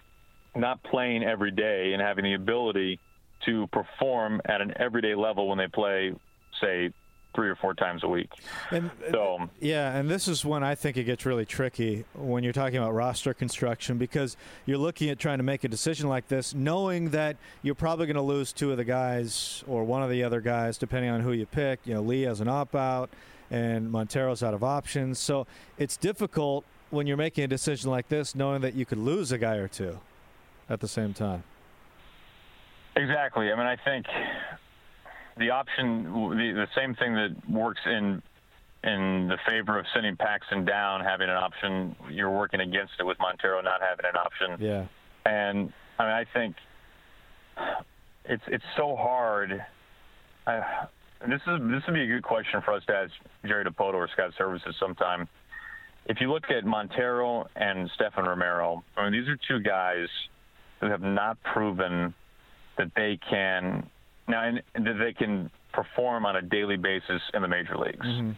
not 0.56 0.82
playing 0.84 1.24
every 1.24 1.52
day 1.52 1.94
and 1.94 2.02
having 2.02 2.24
the 2.24 2.34
ability 2.34 3.00
to 3.46 3.68
perform 3.68 4.42
at 4.46 4.62
an 4.62 4.74
everyday 4.78 5.16
level 5.16 5.48
when 5.48 5.58
they 5.58 5.68
play, 5.68 6.14
say, 6.62 6.92
three 7.36 7.50
or 7.50 7.56
four 7.56 7.74
times 7.74 8.04
a 8.04 8.08
week. 8.08 8.30
And 8.72 8.90
uh, 9.08 9.12
so 9.12 9.50
yeah, 9.60 9.96
and 9.96 10.10
this 10.10 10.28
is 10.28 10.44
when 10.44 10.64
I 10.64 10.76
think 10.76 10.98
it 10.98 11.04
gets 11.04 11.26
really 11.26 11.46
tricky 11.46 12.06
when 12.16 12.44
you're 12.44 12.54
talking 12.54 12.78
about 12.78 12.94
roster 12.94 13.34
construction 13.34 13.98
because 13.98 14.36
you're 14.66 14.80
looking 14.80 15.10
at 15.10 15.20
trying 15.20 15.38
to 15.38 15.44
make 15.44 15.64
a 15.64 15.68
decision 15.68 16.10
like 16.10 16.28
this, 16.28 16.54
knowing 16.54 17.12
that 17.12 17.38
you're 17.62 17.76
probably 17.76 18.08
going 18.08 18.16
to 18.16 18.22
lose 18.22 18.52
two 18.52 18.72
of 18.72 18.78
the 18.78 18.84
guys 18.84 19.64
or 19.68 19.84
one 19.84 20.02
of 20.02 20.10
the 20.10 20.24
other 20.24 20.42
guys, 20.42 20.78
depending 20.78 21.12
on 21.12 21.22
who 21.22 21.32
you 21.32 21.46
pick. 21.46 21.80
You 21.86 21.94
know, 21.94 22.02
Lee 22.02 22.24
has 22.24 22.42
an 22.42 22.48
opt 22.48 22.76
out, 22.76 23.10
and 23.52 23.92
Montero's 23.92 24.44
out 24.44 24.54
of 24.54 24.64
options, 24.64 25.20
so 25.20 25.46
it's 25.78 25.98
difficult 25.98 26.66
when 26.90 27.06
you're 27.06 27.18
making 27.18 27.44
a 27.44 27.48
decision 27.48 27.92
like 27.92 28.10
this, 28.10 28.34
knowing 28.34 28.62
that 28.62 28.74
you 28.74 28.86
could 28.86 28.98
lose 28.98 29.32
a 29.32 29.38
guy 29.38 29.56
or 29.56 29.68
two 29.68 30.00
at 30.70 30.80
the 30.80 30.88
same 30.88 31.14
time. 31.14 31.44
Exactly. 32.96 33.52
I 33.52 33.56
mean, 33.56 33.66
I 33.66 33.78
think 33.84 34.06
the 35.38 35.50
option, 35.52 36.04
the, 36.04 36.52
the 36.54 36.68
same 36.76 36.96
thing 36.96 37.14
that 37.16 37.36
works 37.50 37.82
in 37.86 38.22
in 38.82 39.28
the 39.28 39.38
favor 39.46 39.78
of 39.78 39.86
sending 39.94 40.16
Paxton 40.16 40.64
down, 40.64 41.02
having 41.02 41.28
an 41.30 41.36
option, 41.36 41.96
you're 42.10 42.30
working 42.30 42.62
against 42.62 42.94
it 42.98 43.04
with 43.04 43.18
Montero 43.20 43.62
not 43.62 43.82
having 43.82 44.06
an 44.06 44.16
option. 44.16 44.66
Yeah. 44.66 44.86
And 45.26 45.74
I 45.98 46.04
mean, 46.04 46.14
I 46.14 46.26
think 46.34 46.56
it's 48.26 48.44
it's 48.48 48.64
so 48.78 48.96
hard. 48.96 49.64
I, 50.48 50.88
this 51.28 51.42
is 51.46 51.60
this 51.72 51.84
would 51.88 51.94
be 51.94 52.04
a 52.04 52.08
good 52.08 52.24
question 52.24 52.62
for 52.64 52.74
us 52.74 52.84
to 52.88 52.94
ask 52.94 53.12
Jerry 53.46 53.66
Dipoto 53.66 53.96
or 53.96 54.10
Scott 54.14 54.32
Servais 54.40 54.62
sometime. 54.80 55.28
If 56.06 56.22
you 56.22 56.32
look 56.32 56.50
at 56.50 56.66
Montero 56.66 57.48
and 57.56 57.90
Stefen 58.00 58.26
Romero, 58.26 58.84
I 58.98 59.04
mean, 59.04 59.20
these 59.20 59.30
are 59.30 59.38
two 59.48 59.60
guys 59.60 60.08
who 60.80 60.88
have 60.88 61.02
not 61.02 61.38
proven 61.54 62.14
that 62.78 62.92
they 62.96 63.20
can 63.30 63.90
now 64.28 64.44
and 64.44 64.86
that 64.86 64.98
they 65.00 65.14
can 65.14 65.50
perform 65.74 66.26
on 66.26 66.36
a 66.36 66.42
daily 66.42 66.78
basis 66.78 67.22
in 67.34 67.42
the 67.42 67.48
major 67.48 67.78
leagues. 67.78 68.06
Mm-hmm. 68.06 68.32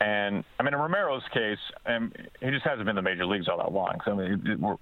And 0.00 0.44
I 0.58 0.62
mean, 0.62 0.74
in 0.74 0.80
Romero's 0.80 1.22
case, 1.32 1.58
um, 1.86 2.12
he 2.40 2.50
just 2.50 2.64
hasn't 2.64 2.80
been 2.80 2.96
in 2.98 3.04
the 3.04 3.08
major 3.08 3.26
leagues 3.26 3.46
all 3.48 3.58
that 3.58 3.72
long. 3.72 3.98
So 4.04 4.12
I 4.12 4.14
mean, 4.14 4.32
it, 4.32 4.50
it, 4.50 4.78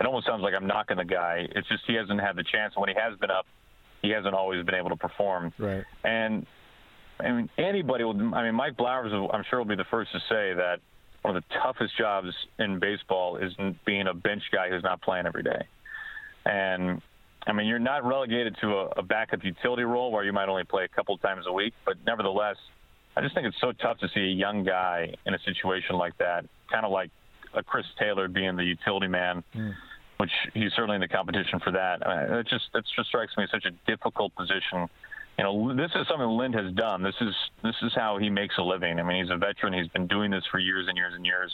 it 0.00 0.06
almost 0.06 0.26
sounds 0.26 0.42
like 0.42 0.54
I'm 0.54 0.66
knocking 0.66 0.96
the 0.96 1.04
guy. 1.04 1.46
It's 1.54 1.68
just 1.68 1.82
he 1.86 1.94
hasn't 1.94 2.20
had 2.20 2.36
the 2.36 2.44
chance. 2.44 2.74
And 2.74 2.80
when 2.80 2.88
he 2.88 2.96
has 3.00 3.18
been 3.18 3.30
up, 3.30 3.46
he 4.02 4.10
hasn't 4.10 4.34
always 4.34 4.64
been 4.64 4.74
able 4.74 4.90
to 4.90 4.96
perform. 4.96 5.52
Right. 5.58 5.84
And 6.02 6.46
I 7.20 7.30
mean, 7.30 7.50
anybody 7.56 8.04
will. 8.04 8.34
I 8.34 8.42
mean, 8.42 8.54
Mike 8.54 8.76
Blowers, 8.76 9.12
I'm 9.32 9.44
sure, 9.48 9.60
will 9.60 9.66
be 9.66 9.76
the 9.76 9.86
first 9.90 10.10
to 10.12 10.18
say 10.28 10.54
that 10.54 10.78
one 11.22 11.36
of 11.36 11.42
the 11.42 11.54
toughest 11.62 11.96
jobs 11.96 12.28
in 12.58 12.80
baseball 12.80 13.36
is 13.36 13.52
being 13.86 14.08
a 14.08 14.14
bench 14.14 14.42
guy 14.52 14.68
who's 14.68 14.82
not 14.82 15.00
playing 15.00 15.26
every 15.26 15.42
day. 15.42 15.68
And 16.46 17.00
I 17.46 17.52
mean, 17.52 17.66
you're 17.66 17.78
not 17.78 18.04
relegated 18.04 18.56
to 18.60 18.68
a, 18.68 18.86
a 18.98 19.02
backup 19.02 19.44
utility 19.44 19.82
role 19.82 20.10
where 20.10 20.24
you 20.24 20.32
might 20.32 20.48
only 20.48 20.64
play 20.64 20.84
a 20.84 20.88
couple 20.88 21.16
times 21.18 21.44
a 21.46 21.52
week, 21.52 21.74
but 21.84 21.96
nevertheless, 22.06 22.56
I 23.16 23.20
just 23.20 23.34
think 23.34 23.46
it's 23.46 23.60
so 23.60 23.72
tough 23.72 23.98
to 23.98 24.08
see 24.14 24.20
a 24.20 24.34
young 24.34 24.64
guy 24.64 25.14
in 25.26 25.34
a 25.34 25.38
situation 25.40 25.96
like 25.96 26.16
that, 26.18 26.44
kind 26.70 26.84
of 26.84 26.90
like 26.90 27.10
a 27.54 27.62
Chris 27.62 27.86
Taylor 27.98 28.28
being 28.28 28.56
the 28.56 28.64
utility 28.64 29.06
man, 29.06 29.44
mm. 29.54 29.72
which 30.16 30.30
he's 30.52 30.72
certainly 30.74 30.96
in 30.96 31.00
the 31.00 31.08
competition 31.08 31.60
for 31.60 31.70
that. 31.72 32.06
I 32.06 32.26
mean, 32.26 32.38
it 32.38 32.48
just 32.48 32.64
it 32.74 32.84
just 32.96 33.08
strikes 33.08 33.36
me 33.36 33.44
as 33.44 33.50
such 33.50 33.66
a 33.66 33.70
difficult 33.90 34.34
position. 34.34 34.88
You 35.38 35.44
know, 35.44 35.74
this 35.74 35.90
is 35.94 36.06
something 36.08 36.26
Lind 36.26 36.54
has 36.54 36.72
done. 36.74 37.02
This 37.02 37.14
is 37.20 37.34
this 37.62 37.76
is 37.82 37.92
how 37.94 38.18
he 38.18 38.30
makes 38.30 38.56
a 38.58 38.62
living. 38.62 38.98
I 38.98 39.02
mean, 39.02 39.22
he's 39.22 39.32
a 39.32 39.36
veteran. 39.36 39.72
He's 39.72 39.88
been 39.88 40.06
doing 40.06 40.30
this 40.30 40.44
for 40.50 40.58
years 40.58 40.86
and 40.88 40.96
years 40.96 41.12
and 41.14 41.24
years. 41.24 41.52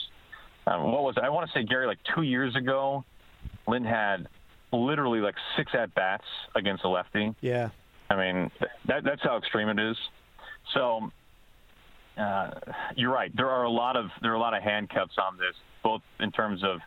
Um, 0.67 0.91
what 0.91 1.03
was 1.03 1.17
it? 1.17 1.23
I 1.23 1.29
want 1.29 1.49
to 1.49 1.59
say 1.59 1.63
Gary 1.63 1.85
like 1.85 1.99
two 2.15 2.21
years 2.21 2.55
ago, 2.55 3.03
Lind 3.67 3.85
had 3.85 4.27
literally 4.71 5.19
like 5.19 5.35
six 5.57 5.71
at 5.73 5.93
bats 5.95 6.23
against 6.55 6.83
a 6.83 6.89
lefty. 6.89 7.33
Yeah. 7.41 7.69
I 8.09 8.15
mean, 8.15 8.51
that, 8.87 9.03
that's 9.03 9.21
how 9.23 9.37
extreme 9.37 9.69
it 9.69 9.79
is. 9.79 9.97
So 10.73 11.11
uh, 12.17 12.51
you're 12.95 13.11
right. 13.11 13.35
There 13.35 13.49
are 13.49 13.63
a 13.63 13.69
lot 13.69 13.95
of 13.95 14.05
there 14.21 14.31
are 14.31 14.35
a 14.35 14.39
lot 14.39 14.53
of 14.53 14.63
handcuffs 14.63 15.15
on 15.17 15.37
this, 15.37 15.55
both 15.83 16.01
in 16.19 16.31
terms 16.31 16.63
of 16.63 16.79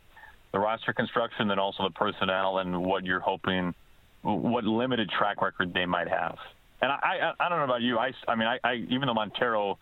the 0.53 0.59
roster 0.59 0.93
construction 0.93 1.51
and 1.51 1.59
also 1.59 1.83
the 1.85 1.95
personnel 1.95 2.59
and 2.59 2.85
what 2.85 3.05
you're 3.05 3.21
hoping, 3.21 3.75
what 4.23 4.65
limited 4.65 5.11
track 5.11 5.43
record 5.43 5.75
they 5.75 5.87
might 5.87 6.09
have. 6.09 6.37
And 6.81 6.93
I, 6.93 7.33
I, 7.41 7.47
I 7.47 7.49
don't 7.49 7.59
know 7.59 7.65
about 7.65 7.83
you. 7.83 7.99
I, 7.99 8.13
I 8.29 8.35
mean, 8.35 8.47
I, 8.47 8.59
I, 8.63 8.75
even 8.91 9.07
though 9.07 9.15
Montero 9.15 9.79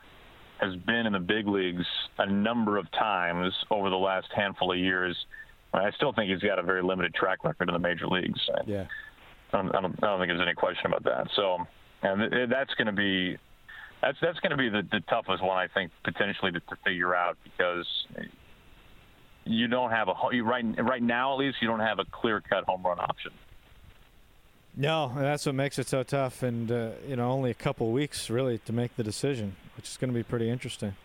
has 0.60 0.74
been 0.86 1.06
in 1.06 1.12
the 1.12 1.18
big 1.18 1.48
leagues 1.48 1.84
a 2.18 2.26
number 2.26 2.78
of 2.78 2.90
times 2.92 3.52
over 3.70 3.90
the 3.90 3.96
last 3.96 4.28
handful 4.34 4.72
of 4.72 4.78
years, 4.78 5.16
I 5.74 5.90
still 5.92 6.12
think 6.12 6.30
he's 6.30 6.40
got 6.40 6.58
a 6.58 6.62
very 6.62 6.82
limited 6.82 7.14
track 7.14 7.44
record 7.44 7.68
in 7.68 7.72
the 7.72 7.78
major 7.78 8.06
leagues. 8.06 8.40
Yeah. 8.66 8.86
I 9.52 9.56
don't, 9.56 9.74
I 9.74 9.80
don't, 9.80 9.94
I 10.02 10.06
don't 10.06 10.18
think 10.18 10.28
there's 10.30 10.40
any 10.40 10.54
question 10.54 10.86
about 10.86 11.04
that. 11.04 11.28
So, 11.34 11.58
and 12.02 12.50
that's 12.50 12.74
going 12.74 12.86
to 12.86 12.92
be 12.92 13.38
that's 14.02 14.18
that's 14.20 14.40
going 14.40 14.50
to 14.50 14.56
be 14.56 14.68
the, 14.68 14.82
the 14.90 15.00
toughest 15.08 15.42
one 15.42 15.56
I 15.56 15.68
think 15.68 15.92
potentially 16.04 16.52
to, 16.52 16.60
to 16.60 16.76
figure 16.84 17.14
out 17.14 17.36
because 17.44 17.86
you 19.44 19.68
don't 19.68 19.90
have 19.90 20.08
a 20.08 20.42
right 20.42 20.64
right 20.78 21.02
now 21.02 21.32
at 21.32 21.38
least 21.38 21.58
you 21.60 21.68
don't 21.68 21.80
have 21.80 21.98
a 21.98 22.04
clear 22.04 22.40
cut 22.40 22.64
home 22.64 22.82
run 22.84 22.98
option. 22.98 23.32
No, 24.74 25.12
that's 25.14 25.44
what 25.44 25.54
makes 25.54 25.78
it 25.78 25.86
so 25.88 26.02
tough, 26.02 26.42
and 26.42 26.72
uh, 26.72 26.90
you 27.06 27.16
know 27.16 27.30
only 27.30 27.50
a 27.50 27.54
couple 27.54 27.92
weeks 27.92 28.30
really 28.30 28.58
to 28.58 28.72
make 28.72 28.96
the 28.96 29.04
decision, 29.04 29.54
which 29.76 29.88
is 29.88 29.96
going 29.96 30.10
to 30.10 30.14
be 30.14 30.22
pretty 30.22 30.48
interesting. 30.48 30.96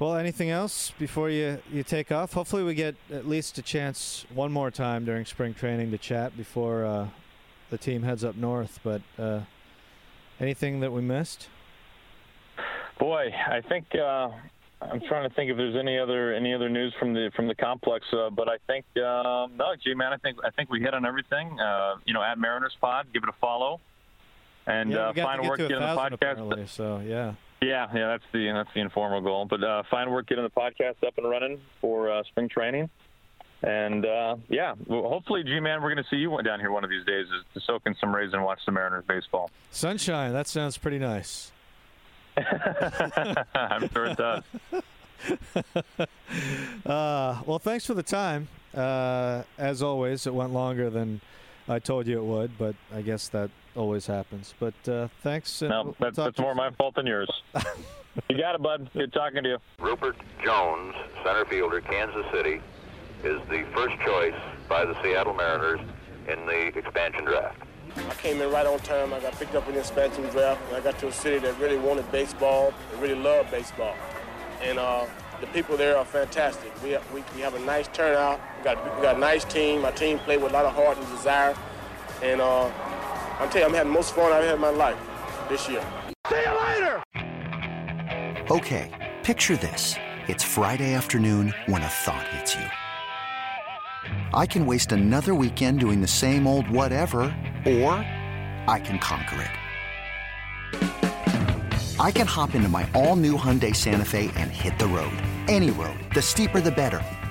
Well, 0.00 0.16
anything 0.16 0.48
else 0.48 0.94
before 0.98 1.28
you, 1.28 1.58
you 1.70 1.82
take 1.82 2.10
off? 2.10 2.32
Hopefully, 2.32 2.62
we 2.62 2.72
get 2.72 2.94
at 3.12 3.28
least 3.28 3.58
a 3.58 3.62
chance 3.62 4.24
one 4.32 4.50
more 4.50 4.70
time 4.70 5.04
during 5.04 5.26
spring 5.26 5.52
training 5.52 5.90
to 5.90 5.98
chat 5.98 6.34
before 6.38 6.86
uh, 6.86 7.08
the 7.68 7.76
team 7.76 8.02
heads 8.02 8.24
up 8.24 8.34
north. 8.34 8.80
But 8.82 9.02
uh, 9.18 9.40
anything 10.40 10.80
that 10.80 10.90
we 10.90 11.02
missed? 11.02 11.48
Boy, 12.98 13.30
I 13.46 13.60
think 13.60 13.94
uh, 13.94 14.30
I'm 14.80 15.02
trying 15.06 15.28
to 15.28 15.34
think 15.34 15.50
if 15.50 15.58
there's 15.58 15.76
any 15.76 15.98
other 15.98 16.32
any 16.32 16.54
other 16.54 16.70
news 16.70 16.94
from 16.98 17.12
the 17.12 17.30
from 17.36 17.46
the 17.46 17.54
complex. 17.54 18.06
Uh, 18.10 18.30
but 18.30 18.48
I 18.48 18.56
think 18.66 18.86
um, 18.96 19.52
no, 19.58 19.74
G 19.84 19.92
man, 19.92 20.14
I 20.14 20.16
think 20.16 20.38
I 20.42 20.48
think 20.48 20.70
we 20.70 20.80
hit 20.80 20.94
on 20.94 21.04
everything. 21.04 21.60
Uh, 21.60 21.96
you 22.06 22.14
know, 22.14 22.22
at 22.22 22.38
Mariners 22.38 22.74
Pod, 22.80 23.06
give 23.12 23.22
it 23.22 23.28
a 23.28 23.38
follow, 23.38 23.80
and 24.66 24.92
yeah, 24.92 25.08
uh, 25.08 25.12
find 25.12 25.46
work 25.46 25.58
get 25.58 25.72
on 25.72 26.10
the 26.10 26.16
podcast. 26.16 26.68
So 26.70 27.02
yeah. 27.04 27.34
Yeah, 27.62 27.88
yeah, 27.94 28.06
that's 28.08 28.24
the 28.32 28.50
that's 28.52 28.70
the 28.74 28.80
informal 28.80 29.20
goal. 29.20 29.44
But 29.44 29.62
uh, 29.62 29.82
fine 29.90 30.10
work 30.10 30.26
getting 30.26 30.44
the 30.44 30.50
podcast 30.50 31.06
up 31.06 31.18
and 31.18 31.28
running 31.28 31.60
for 31.80 32.10
uh, 32.10 32.22
spring 32.24 32.48
training, 32.48 32.88
and 33.62 34.06
uh, 34.06 34.36
yeah, 34.48 34.74
well, 34.86 35.08
hopefully, 35.08 35.44
G-man, 35.44 35.82
we're 35.82 35.92
going 35.92 36.02
to 36.02 36.08
see 36.08 36.16
you 36.16 36.40
down 36.42 36.60
here 36.60 36.70
one 36.70 36.84
of 36.84 36.90
these 36.90 37.04
days 37.04 37.26
to 37.52 37.60
soak 37.60 37.82
in 37.84 37.94
some 38.00 38.14
rays 38.14 38.32
and 38.32 38.42
watch 38.42 38.60
the 38.64 38.72
Mariners 38.72 39.04
baseball. 39.06 39.50
Sunshine, 39.70 40.32
that 40.32 40.46
sounds 40.46 40.78
pretty 40.78 40.98
nice. 40.98 41.52
I'm 43.54 43.90
sure 43.90 44.06
it 44.06 44.16
does. 44.16 44.42
uh, 46.86 47.42
well, 47.44 47.58
thanks 47.58 47.84
for 47.84 47.92
the 47.92 48.02
time. 48.02 48.48
Uh, 48.74 49.42
as 49.58 49.82
always, 49.82 50.26
it 50.26 50.32
went 50.32 50.52
longer 50.52 50.88
than 50.88 51.20
I 51.68 51.78
told 51.78 52.06
you 52.06 52.18
it 52.18 52.24
would, 52.24 52.56
but 52.56 52.74
I 52.94 53.02
guess 53.02 53.28
that 53.28 53.50
always 53.76 54.06
happens. 54.06 54.54
But 54.58 54.74
uh, 54.88 55.08
thanks. 55.22 55.62
no, 55.62 55.84
we'll 55.84 55.96
that's, 55.98 56.16
that's 56.16 56.38
more 56.38 56.54
my 56.54 56.70
fault 56.70 56.94
than 56.94 57.06
yours. 57.06 57.30
you 58.28 58.38
got 58.38 58.54
it, 58.54 58.62
bud. 58.62 58.90
Good 58.92 59.12
talking 59.12 59.42
to 59.42 59.48
you. 59.48 59.58
Rupert 59.78 60.16
Jones, 60.44 60.94
center 61.24 61.44
fielder, 61.44 61.80
Kansas 61.80 62.26
City, 62.32 62.60
is 63.24 63.40
the 63.48 63.66
first 63.74 63.96
choice 64.04 64.34
by 64.68 64.84
the 64.84 65.00
Seattle 65.02 65.34
Mariners 65.34 65.80
in 66.28 66.46
the 66.46 66.78
expansion 66.78 67.24
draft. 67.24 67.58
I 67.96 68.14
came 68.14 68.40
in 68.40 68.50
right 68.50 68.66
on 68.66 68.78
time. 68.80 69.12
I 69.12 69.20
got 69.20 69.32
picked 69.38 69.54
up 69.54 69.66
in 69.68 69.74
the 69.74 69.80
expansion 69.80 70.24
draft, 70.24 70.60
and 70.68 70.76
I 70.76 70.80
got 70.80 70.98
to 71.00 71.08
a 71.08 71.12
city 71.12 71.38
that 71.38 71.58
really 71.58 71.78
wanted 71.78 72.10
baseball 72.12 72.72
and 72.92 73.02
really 73.02 73.20
loved 73.20 73.50
baseball. 73.50 73.94
And 74.62 74.78
uh, 74.78 75.06
the 75.40 75.46
people 75.48 75.76
there 75.76 75.96
are 75.96 76.04
fantastic. 76.04 76.70
We 76.82 76.90
have, 76.90 77.12
we, 77.12 77.24
we 77.34 77.40
have 77.40 77.54
a 77.54 77.60
nice 77.60 77.88
turnout. 77.88 78.40
We 78.58 78.64
got, 78.64 78.96
we 78.96 79.02
got 79.02 79.16
a 79.16 79.18
nice 79.18 79.44
team. 79.44 79.82
My 79.82 79.90
team 79.90 80.18
played 80.20 80.42
with 80.42 80.52
a 80.52 80.54
lot 80.54 80.66
of 80.66 80.74
heart 80.74 80.98
and 80.98 81.06
desire. 81.08 81.56
And 82.22 82.40
uh, 82.40 82.70
I'm 83.40 83.48
telling 83.48 83.62
you, 83.62 83.68
I'm 83.68 83.74
having 83.74 83.92
the 83.92 83.96
most 83.96 84.14
fun 84.14 84.32
I've 84.32 84.44
had 84.44 84.56
in 84.56 84.60
my 84.60 84.68
life 84.68 84.98
this 85.48 85.66
year. 85.66 85.82
See 86.28 86.42
you 86.44 86.60
later! 86.60 87.02
Okay, 88.50 88.90
picture 89.22 89.56
this. 89.56 89.94
It's 90.28 90.44
Friday 90.44 90.92
afternoon 90.92 91.54
when 91.64 91.82
a 91.82 91.88
thought 91.88 92.28
hits 92.28 92.54
you. 92.54 92.66
I 94.34 94.44
can 94.44 94.66
waste 94.66 94.92
another 94.92 95.34
weekend 95.34 95.80
doing 95.80 96.02
the 96.02 96.06
same 96.06 96.46
old 96.46 96.68
whatever, 96.68 97.34
or 97.64 97.94
I 98.68 98.78
can 98.84 98.98
conquer 98.98 99.40
it. 99.40 99.48
I 101.98 102.10
can 102.10 102.26
hop 102.26 102.54
into 102.54 102.68
my 102.68 102.86
all 102.94 103.16
new 103.16 103.38
Hyundai 103.38 103.74
Santa 103.74 104.04
Fe 104.04 104.30
and 104.36 104.50
hit 104.50 104.78
the 104.78 104.86
road. 104.86 105.16
Any 105.48 105.70
road. 105.70 105.98
The 106.14 106.20
steeper, 106.20 106.60
the 106.60 106.72
better. 106.72 107.02